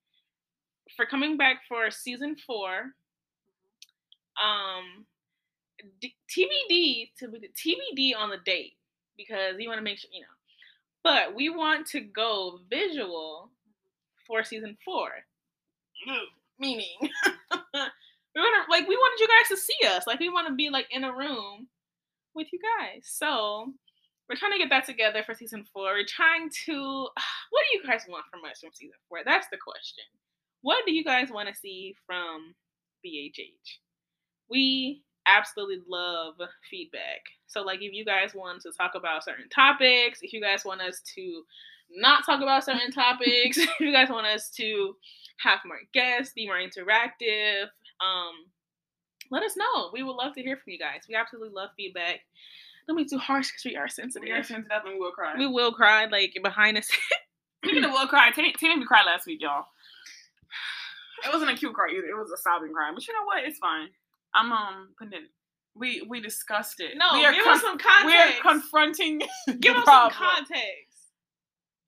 for 0.96 1.07
coming 1.07 1.37
back 1.37 1.62
for 1.68 1.90
season 1.90 2.37
four. 2.46 2.92
Um, 4.42 5.07
D- 6.00 6.16
TBD 6.29 7.11
to 7.18 7.29
be 7.29 7.48
TBD 7.48 8.18
on 8.18 8.31
the 8.31 8.38
date 8.44 8.74
because 9.16 9.55
you 9.59 9.68
want 9.68 9.79
to 9.79 9.85
make 9.85 9.98
sure 9.98 10.11
you 10.12 10.20
know. 10.20 10.26
But 11.03 11.35
we 11.35 11.48
want 11.48 11.87
to 11.88 12.00
go 12.00 12.61
visual 12.68 13.50
for 14.26 14.44
season 14.44 14.76
four. 14.85 15.11
Meaning, 16.59 16.96
we 18.40 18.46
want 18.46 18.70
like 18.70 18.88
we 18.88 18.96
wanted 18.96 19.20
you 19.20 19.29
guys 19.29 19.48
to 19.48 19.57
see 19.57 19.87
us. 19.87 20.07
Like 20.07 20.20
we 20.20 20.29
want 20.29 20.48
to 20.48 20.55
be 20.55 20.70
like 20.70 20.87
in 20.90 21.05
a 21.05 21.14
room 21.14 21.68
with 22.35 22.48
you 22.53 22.59
guys. 22.59 23.05
So 23.05 23.72
we're 24.29 24.37
trying 24.37 24.53
to 24.53 24.59
get 24.59 24.70
that 24.70 24.87
together 24.87 25.22
for 25.24 25.35
season 25.35 25.64
four. 25.72 25.92
We're 25.92 26.05
trying 26.07 26.50
to. 26.66 27.09
What 27.50 27.64
do 27.70 27.79
you 27.79 27.85
guys 27.85 28.07
want 28.09 28.24
from 28.31 28.44
us 28.48 28.61
from 28.61 28.70
season 28.72 28.94
four? 29.09 29.18
That's 29.24 29.48
the 29.50 29.59
question. 29.59 30.05
What 30.62 30.85
do 30.87 30.92
you 30.92 31.03
guys 31.03 31.31
want 31.31 31.48
to 31.48 31.55
see 31.55 31.96
from 32.07 32.55
BHH? 33.05 33.79
We 34.48 35.03
absolutely 35.26 35.81
love 35.88 36.35
feedback. 36.70 37.22
So, 37.48 37.62
like, 37.62 37.83
if 37.83 37.92
you 37.92 38.05
guys 38.05 38.35
want 38.35 38.62
to 38.62 38.72
talk 38.72 38.92
about 38.94 39.24
certain 39.24 39.48
topics, 39.48 40.20
if 40.22 40.33
you 40.33 40.40
guys 40.40 40.64
want 40.64 40.81
us 40.81 41.00
to 41.16 41.42
not 41.90 42.24
talk 42.24 42.40
about 42.40 42.64
certain 42.64 42.92
topics, 42.92 43.59
if 43.59 43.81
you 43.81 43.92
guys 43.92 44.11
want 44.11 44.26
us 44.26 44.48
to 44.50 44.94
have 45.38 45.59
more 45.66 45.81
guests, 45.92 46.35
be 46.35 46.46
more 46.46 46.59
interactive, 46.59 47.66
um, 48.04 48.34
let 49.30 49.42
us 49.42 49.56
know. 49.56 49.90
We 49.92 50.02
would 50.02 50.16
love 50.16 50.34
to 50.34 50.42
hear 50.42 50.56
from 50.56 50.72
you 50.72 50.78
guys. 50.78 51.02
We 51.08 51.14
absolutely 51.14 51.50
love 51.54 51.70
feedback. 51.76 52.20
Don't 52.86 52.96
be 52.96 53.04
too 53.04 53.18
harsh 53.18 53.48
because 53.50 53.64
we 53.64 53.76
are 53.76 53.88
sensitive. 53.88 54.26
We 54.26 54.32
are 54.32 54.42
sensitive 54.42 54.82
and 54.84 54.94
we 54.94 54.98
will 55.00 55.12
cry. 55.12 55.34
We 55.36 55.46
will 55.46 55.72
cry 55.72 56.06
like 56.06 56.36
behind 56.42 56.78
us. 56.78 56.88
Speaking 57.64 57.84
of 57.84 57.92
will 57.92 58.06
cry, 58.08 58.30
Tammy, 58.32 58.84
cried 58.86 59.04
last 59.06 59.26
week, 59.26 59.42
y'all. 59.42 59.66
It 61.24 61.32
wasn't 61.32 61.50
a 61.50 61.54
cute 61.54 61.74
cry 61.74 61.88
either. 61.90 62.06
It 62.08 62.16
was 62.16 62.30
a 62.32 62.38
sobbing 62.38 62.72
cry. 62.72 62.90
But 62.94 63.06
you 63.06 63.12
know 63.12 63.24
what? 63.24 63.44
It's 63.44 63.58
fine. 63.58 63.88
I'm 64.34 64.52
um 64.52 64.88
putting 64.98 65.14
it. 65.14 65.28
We 65.74 66.02
we 66.08 66.20
discussed 66.20 66.80
it. 66.80 66.96
No, 66.96 67.10
we 67.12 67.24
are 67.24 67.32
give 67.32 67.46
us 67.46 67.60
some 67.60 67.78
context. 67.78 68.06
We're 68.44 68.50
confronting. 68.50 69.20
give 69.60 69.76
us 69.76 69.84
some 69.84 70.10
context. 70.10 70.56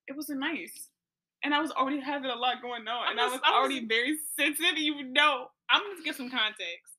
It 0.07 0.17
wasn't 0.17 0.41
nice, 0.41 0.89
and 1.43 1.55
I 1.55 1.61
was 1.61 1.71
already 1.71 2.01
having 2.01 2.31
a 2.31 2.35
lot 2.35 2.61
going 2.61 2.87
on, 2.87 3.07
I'm 3.07 3.13
and 3.13 3.21
I 3.21 3.27
was 3.29 3.41
I'm 3.45 3.55
already 3.55 3.81
just- 3.81 3.89
very 3.89 4.19
sensitive. 4.39 4.77
You 4.79 5.05
know, 5.05 5.47
I'm 5.73 5.81
gonna 5.83 6.05
give 6.05 6.17
some 6.17 6.31
context. 6.31 6.93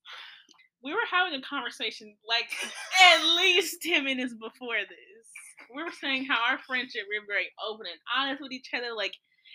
We 0.84 0.92
were 0.92 1.08
having 1.10 1.38
a 1.38 1.42
conversation 1.46 2.16
like 2.28 2.50
at 3.14 3.24
least 3.38 3.78
10 3.82 4.04
minutes 4.04 4.34
before 4.34 4.82
this. 4.84 5.26
We 5.74 5.84
were 5.84 5.96
saying 5.96 6.26
how 6.26 6.42
our 6.52 6.60
friendship, 6.68 7.08
we're 7.08 7.26
very 7.26 7.48
open 7.64 7.86
and 7.88 8.00
honest 8.12 8.42
with 8.42 8.52
each 8.52 8.68
other. 8.76 8.92
Like, 8.94 9.14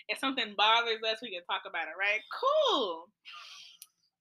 if 0.09 0.17
something 0.17 0.55
bothers 0.57 1.03
us, 1.05 1.19
we 1.21 1.29
can 1.31 1.45
talk 1.45 1.63
about 1.69 1.85
it, 1.85 1.93
right? 1.99 2.19
Cool. 2.33 3.05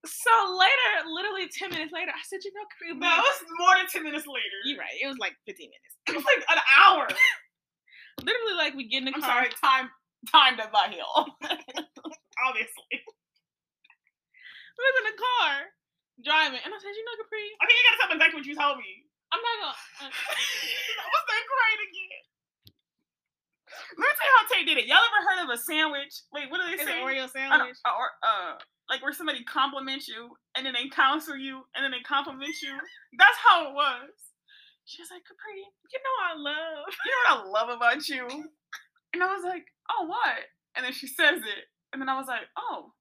So 0.05 0.31
later, 0.55 1.09
literally 1.11 1.49
10 1.49 1.71
minutes 1.71 1.93
later, 1.93 2.13
I 2.13 2.23
said, 2.29 2.41
you 2.45 2.53
know, 2.55 2.67
Kareem, 2.77 3.01
no, 3.01 3.09
it 3.09 3.25
was 3.25 3.41
more 3.59 3.75
than 3.77 3.87
ten 3.89 4.05
minutes 4.05 4.27
later. 4.29 4.59
you're 4.65 4.79
right. 4.79 4.95
It 5.01 5.09
was 5.09 5.19
like 5.19 5.35
15 5.47 5.65
minutes. 5.67 5.95
It 6.09 6.15
was 6.15 6.25
like 6.25 6.45
an 6.51 6.61
hour. 6.79 7.09
Literally, 8.23 8.55
like, 8.57 8.75
we 8.75 8.87
get 8.89 8.99
in 8.99 9.05
the 9.07 9.13
I'm 9.17 9.23
car. 9.23 9.43
sorry, 9.43 9.51
time 9.63 9.91
time 10.31 10.57
does 10.57 10.71
not 10.73 10.91
heal. 10.93 11.07
Obviously. 12.47 13.03
We 14.79 14.83
was 14.87 14.97
in 15.03 15.07
the 15.11 15.19
car 15.19 15.53
driving. 16.23 16.62
And 16.62 16.71
I 16.71 16.79
said, 16.79 16.95
you 16.95 17.03
know, 17.03 17.17
Capri, 17.19 17.45
I 17.59 17.62
think 17.67 17.75
you 17.77 17.85
gotta 17.91 17.99
tell 17.99 18.09
me 18.11 18.14
exactly 18.17 18.38
what 18.38 18.49
you 18.49 18.57
told 18.57 18.79
me. 18.79 18.93
I'm 19.35 19.43
not 19.43 19.57
gonna. 19.61 19.79
Uh, 20.07 20.11
I 21.03 21.07
was 21.11 21.25
that 21.29 21.45
crying 21.51 21.83
again. 21.91 22.23
Let 23.99 24.07
me 24.09 24.14
tell 24.17 24.27
you 24.29 24.35
how 24.38 24.45
Tay 24.49 24.62
did 24.64 24.79
it. 24.79 24.87
Y'all 24.88 25.03
ever 25.05 25.21
heard 25.29 25.41
of 25.45 25.51
a 25.53 25.59
sandwich? 25.61 26.14
Wait, 26.33 26.49
what 26.51 26.59
do 26.62 26.67
they 26.71 26.81
it's 26.81 26.87
say? 26.88 26.97
an 26.99 27.05
Oreo 27.05 27.25
An- 27.27 27.35
sandwich. 27.35 27.77
uh, 27.85 27.93
or 27.99 28.09
uh, 28.25 28.53
like 28.88 29.03
where 29.03 29.12
somebody 29.12 29.45
compliments 29.45 30.09
you 30.09 30.33
and 30.57 30.64
then 30.64 30.73
they 30.73 30.88
counsel 30.88 31.37
you 31.37 31.62
and 31.77 31.85
then 31.85 31.91
they 31.93 32.01
compliment 32.01 32.55
you. 32.62 32.73
That's 33.19 33.38
how 33.45 33.69
it 33.69 33.75
was. 33.75 34.09
She 34.87 35.03
was 35.03 35.11
like, 35.12 35.23
Capri, 35.29 35.61
You 35.93 36.01
know, 36.01 36.17
I 36.25 36.33
love. 36.41 36.87
you 37.05 37.12
know 37.12 37.45
what 37.45 37.45
I 37.45 37.49
love 37.53 37.69
about 37.77 38.09
you? 38.09 38.25
And 39.14 39.23
I 39.23 39.33
was 39.35 39.43
like, 39.43 39.64
oh, 39.91 40.05
what? 40.05 40.37
And 40.77 40.85
then 40.85 40.93
she 40.93 41.07
says 41.07 41.41
it. 41.41 41.64
And 41.93 42.01
then 42.03 42.11
I 42.11 42.19
was 42.19 42.27
like, 42.29 42.43
oh. 42.59 42.93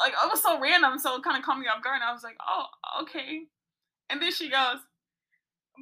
Like, 0.00 0.12
it 0.12 0.30
was 0.30 0.42
so 0.42 0.60
random, 0.60 0.98
so 0.98 1.16
it 1.16 1.24
kind 1.24 1.38
of 1.38 1.44
caught 1.44 1.58
me 1.58 1.66
off 1.66 1.82
guard. 1.82 2.00
And 2.02 2.04
I 2.04 2.12
was 2.12 2.22
like, 2.22 2.36
oh, 2.46 2.66
okay. 3.02 3.48
And 4.10 4.20
then 4.22 4.32
she 4.32 4.50
goes, 4.50 4.78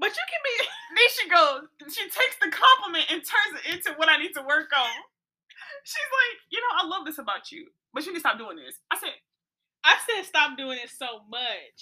But 0.01 0.11
you 0.11 0.25
can 0.27 0.43
be. 0.45 0.55
then 0.97 1.09
she 1.11 1.25
goes, 1.29 1.61
she 1.95 2.05
takes 2.09 2.37
the 2.41 2.51
compliment 2.51 3.07
and 3.11 3.21
turns 3.23 3.55
it 3.61 3.75
into 3.75 3.99
what 3.99 4.09
I 4.09 4.17
need 4.19 4.33
to 4.35 4.43
work 4.43 4.71
on. 4.75 4.97
She's 5.85 6.11
like, 6.11 6.37
you 6.51 6.61
know, 6.61 6.73
I 6.83 6.87
love 6.89 7.07
this 7.07 7.19
about 7.19 7.53
you, 7.53 7.67
but 7.93 8.05
you 8.05 8.13
need 8.13 8.19
to 8.19 8.27
stop 8.27 8.39
doing 8.39 8.57
this. 8.57 8.81
I 8.91 8.99
said, 8.99 9.15
I 9.85 9.97
said 10.07 10.25
stop 10.25 10.57
doing 10.57 10.79
it 10.83 10.91
so 10.91 11.21
much. 11.29 11.79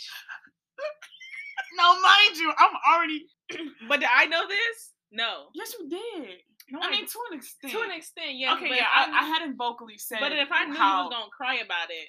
no, 1.79 1.95
mind 2.01 2.37
you, 2.37 2.53
I'm 2.59 2.75
already. 2.93 3.27
But 3.89 4.01
did 4.01 4.09
I 4.15 4.27
know 4.27 4.49
this? 4.49 4.93
No. 5.13 5.49
Yes, 5.55 5.75
you 5.79 5.89
did. 5.89 6.41
No, 6.71 6.81
I 6.81 6.91
mean, 6.91 7.07
to 7.07 7.19
an 7.31 7.39
extent. 7.39 7.73
to 7.73 7.81
an 7.83 7.91
extent, 7.91 8.35
yeah. 8.35 8.55
okay, 8.55 8.69
but 8.69 8.77
yeah, 8.77 8.91
I, 8.93 9.11
I 9.11 9.25
hadn't 9.29 9.57
vocally 9.57 9.99
said. 9.99 10.21
But 10.21 10.33
if 10.33 10.49
I 10.51 10.67
knew 10.67 10.77
how, 10.77 11.05
you 11.05 11.09
was 11.09 11.15
gonna 11.15 11.37
cry 11.37 11.57
about 11.65 11.91
it, 11.91 12.09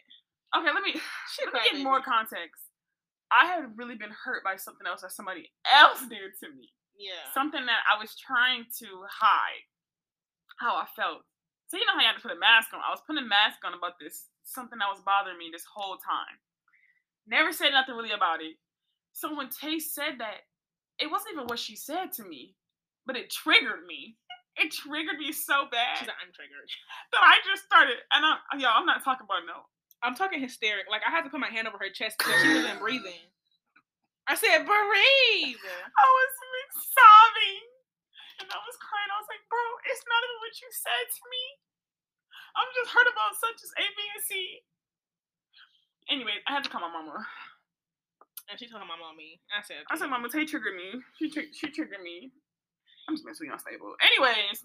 okay, 0.56 0.72
let 0.74 0.84
me 0.84 0.94
shit, 1.34 1.50
let 1.54 1.64
me 1.64 1.80
get 1.80 1.84
more 1.84 2.02
context. 2.02 2.70
I 3.34 3.46
had 3.50 3.74
really 3.76 3.96
been 3.96 4.14
hurt 4.14 4.44
by 4.44 4.56
something 4.58 4.86
else 4.86 5.02
that 5.02 5.12
somebody 5.12 5.50
else 5.66 6.02
did 6.06 6.38
to 6.46 6.54
me. 6.54 6.70
Yeah. 6.94 7.26
Something 7.34 7.66
that 7.66 7.82
I 7.90 7.98
was 7.98 8.14
trying 8.14 8.70
to 8.78 8.88
hide 9.10 9.66
how 10.62 10.78
I 10.78 10.86
felt. 10.96 11.26
So 11.68 11.78
you 11.78 11.86
know 11.90 11.98
how 11.98 12.06
you 12.06 12.12
had 12.14 12.22
to 12.22 12.22
put 12.22 12.36
a 12.36 12.40
mask 12.40 12.70
on. 12.74 12.80
I 12.86 12.94
was 12.94 13.02
putting 13.02 13.26
a 13.26 13.28
mask 13.28 13.66
on 13.66 13.74
about 13.74 13.98
this 13.98 14.30
something 14.46 14.78
that 14.78 14.92
was 14.92 15.02
bothering 15.02 15.38
me 15.38 15.50
this 15.52 15.66
whole 15.66 15.98
time. 15.98 16.38
Never 17.26 17.52
said 17.52 17.72
nothing 17.72 17.96
really 17.96 18.12
about 18.12 18.42
it. 18.42 18.60
So 19.14 19.34
when 19.36 19.50
Tay 19.50 19.80
said 19.80 20.20
that, 20.20 20.46
it 21.00 21.10
wasn't 21.10 21.34
even 21.34 21.48
what 21.48 21.60
she 21.60 21.76
said 21.76 22.12
to 22.14 22.24
me, 22.24 22.56
but 23.06 23.16
it 23.16 23.32
triggered 23.32 23.86
me. 23.88 24.18
It 24.58 24.70
triggered 24.70 25.18
me 25.18 25.34
so 25.34 25.66
bad 25.74 25.98
She's 25.98 26.08
like, 26.08 26.22
I'm 26.22 26.30
triggered. 26.30 26.70
that 27.12 27.24
I 27.26 27.42
just 27.42 27.66
started. 27.66 27.98
And 28.14 28.22
I'm, 28.22 28.38
y'all, 28.62 28.78
I'm 28.78 28.86
not 28.86 29.02
talking 29.02 29.26
about 29.26 29.50
no. 29.50 29.66
I'm 30.06 30.14
talking 30.14 30.38
hysteric. 30.38 30.86
Like 30.92 31.02
I 31.02 31.10
had 31.10 31.26
to 31.26 31.32
put 31.34 31.42
my 31.42 31.50
hand 31.50 31.66
over 31.66 31.80
her 31.82 31.90
chest 31.90 32.22
because 32.22 32.38
she 32.44 32.54
wasn't 32.54 32.78
breathing. 32.78 33.24
I 34.30 34.36
said, 34.38 34.64
breathe. 34.64 35.58
I 35.68 36.06
was 36.06 36.32
like, 36.38 36.72
sobbing 36.76 37.66
and 38.40 38.48
I 38.52 38.60
was 38.62 38.78
crying. 38.80 39.10
I 39.10 39.20
was 39.20 39.30
like, 39.32 39.44
bro, 39.50 39.64
it's 39.90 40.06
not 40.06 40.22
even 40.22 40.38
what 40.44 40.56
you 40.62 40.70
said 40.72 41.06
to 41.08 41.22
me. 41.28 41.44
I'm 42.54 42.70
just 42.78 42.94
hurt 42.94 43.10
about 43.10 43.34
such 43.40 43.60
as 43.66 43.72
A, 43.82 43.84
B, 43.84 44.00
and 44.14 44.24
C. 44.24 44.32
Anyway, 46.12 46.38
I 46.46 46.54
had 46.54 46.64
to 46.64 46.70
call 46.70 46.84
my 46.84 46.92
mama. 46.92 47.26
And 48.52 48.60
she 48.60 48.68
told 48.68 48.84
my 48.86 49.00
mommy. 49.00 49.40
I 49.56 49.64
said, 49.64 49.88
I 49.90 49.96
said, 49.98 50.12
Mama, 50.12 50.28
Tay 50.28 50.44
triggered 50.46 50.76
me. 50.76 51.00
She, 51.18 51.32
tri- 51.32 51.50
she 51.56 51.72
triggered 51.72 52.04
me. 52.04 52.32
I'm 53.08 53.16
just 53.16 53.26
mentally 53.26 53.50
unstable. 53.52 53.96
Anyways, 54.02 54.64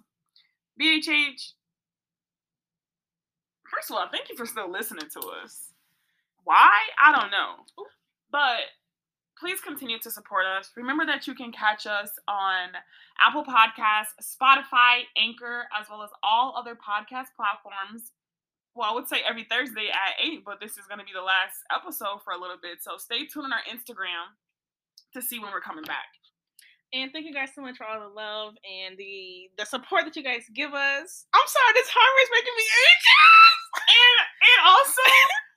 BHH. 0.81 1.53
First 3.71 3.91
of 3.91 3.97
all, 3.97 4.09
thank 4.11 4.31
you 4.31 4.37
for 4.37 4.47
still 4.47 4.71
listening 4.71 5.09
to 5.13 5.21
us. 5.43 5.73
Why? 6.45 6.71
I 7.05 7.13
don't 7.13 7.31
know. 7.31 7.67
But 8.31 8.61
please 9.39 9.61
continue 9.61 9.99
to 9.99 10.11
support 10.11 10.47
us. 10.47 10.71
Remember 10.77 11.05
that 11.05 11.27
you 11.27 11.35
can 11.35 11.53
catch 11.53 11.87
us 11.87 12.11
on 12.27 12.71
Apple 13.21 13.45
Podcasts, 13.45 14.17
Spotify, 14.23 15.03
Anchor, 15.17 15.67
as 15.79 15.89
well 15.91 16.03
as 16.03 16.11
all 16.23 16.55
other 16.57 16.75
podcast 16.75 17.29
platforms. 17.37 18.13
Well, 18.75 18.91
I 18.91 18.95
would 18.95 19.09
say 19.09 19.19
every 19.29 19.45
Thursday 19.45 19.89
at 19.91 20.25
8, 20.25 20.45
but 20.45 20.61
this 20.61 20.79
is 20.79 20.87
going 20.89 21.01
to 21.01 21.05
be 21.05 21.13
the 21.13 21.23
last 21.23 21.59
episode 21.75 22.23
for 22.25 22.33
a 22.33 22.41
little 22.41 22.59
bit. 22.63 22.79
So 22.81 22.97
stay 22.97 23.27
tuned 23.27 23.47
on 23.47 23.53
our 23.53 23.65
Instagram 23.69 24.33
to 25.13 25.23
see 25.23 25.39
when 25.39 25.51
we're 25.53 25.61
coming 25.61 25.85
back. 25.85 26.07
And 26.93 27.13
thank 27.13 27.27
you 27.27 27.35
guys 27.35 27.51
so 27.55 27.61
much 27.61 27.77
for 27.77 27.85
all 27.85 28.01
the 28.01 28.09
love 28.15 28.55
and 28.65 28.97
the 28.97 29.51
the 29.59 29.67
support 29.67 30.05
that 30.05 30.17
you 30.17 30.23
guys 30.25 30.45
give 30.55 30.73
us. 30.73 31.27
I'm 31.35 31.49
sorry, 31.49 31.73
this 31.75 31.89
hardware 31.93 32.25
is 32.25 32.33
making 32.33 32.57
me 32.57 32.65
anxious. 32.65 33.65
And 33.89 34.19
and 34.49 34.59
also 34.65 35.03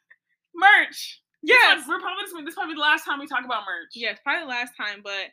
merch. 0.55 1.21
Yes. 1.43 1.87
we're 1.87 1.99
probably 1.99 2.23
this, 2.25 2.33
this 2.45 2.55
probably 2.55 2.75
the 2.75 2.81
last 2.85 3.03
time 3.05 3.19
we 3.19 3.27
talk 3.27 3.45
about 3.45 3.63
merch. 3.65 3.95
Yes, 3.95 4.19
probably 4.23 4.43
the 4.43 4.49
last 4.53 4.73
time, 4.77 5.01
but 5.03 5.31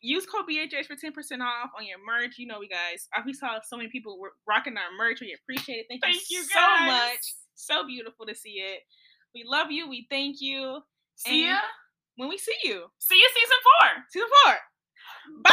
use 0.00 0.26
code 0.26 0.44
BHH 0.50 0.86
for 0.86 0.96
10% 0.96 1.12
off 1.40 1.70
on 1.78 1.86
your 1.86 1.98
merch. 2.04 2.34
You 2.38 2.46
know, 2.48 2.58
we 2.58 2.68
guys, 2.68 3.06
uh, 3.16 3.22
we 3.24 3.32
saw 3.32 3.60
so 3.62 3.76
many 3.76 3.88
people 3.88 4.18
were 4.18 4.32
rocking 4.48 4.76
our 4.76 4.90
merch. 4.98 5.20
We 5.20 5.36
appreciate 5.38 5.76
it. 5.80 5.86
Thank, 5.88 6.02
Thank 6.02 6.22
you 6.30 6.42
so 6.42 6.54
guys. 6.54 6.86
much. 6.88 7.24
So 7.54 7.86
beautiful 7.86 8.26
to 8.26 8.34
see 8.34 8.58
it. 8.64 8.80
We 9.34 9.44
love 9.46 9.70
you. 9.70 9.88
We 9.88 10.06
thank 10.10 10.40
you. 10.40 10.80
See 11.14 11.46
ya. 11.46 11.58
When 12.16 12.28
we 12.28 12.38
see 12.38 12.56
you, 12.64 12.86
See 12.98 13.14
you 13.16 13.28
season 13.34 13.58
four. 13.62 14.04
season 14.10 14.28
four. 14.44 14.54
Bye. 15.34 15.52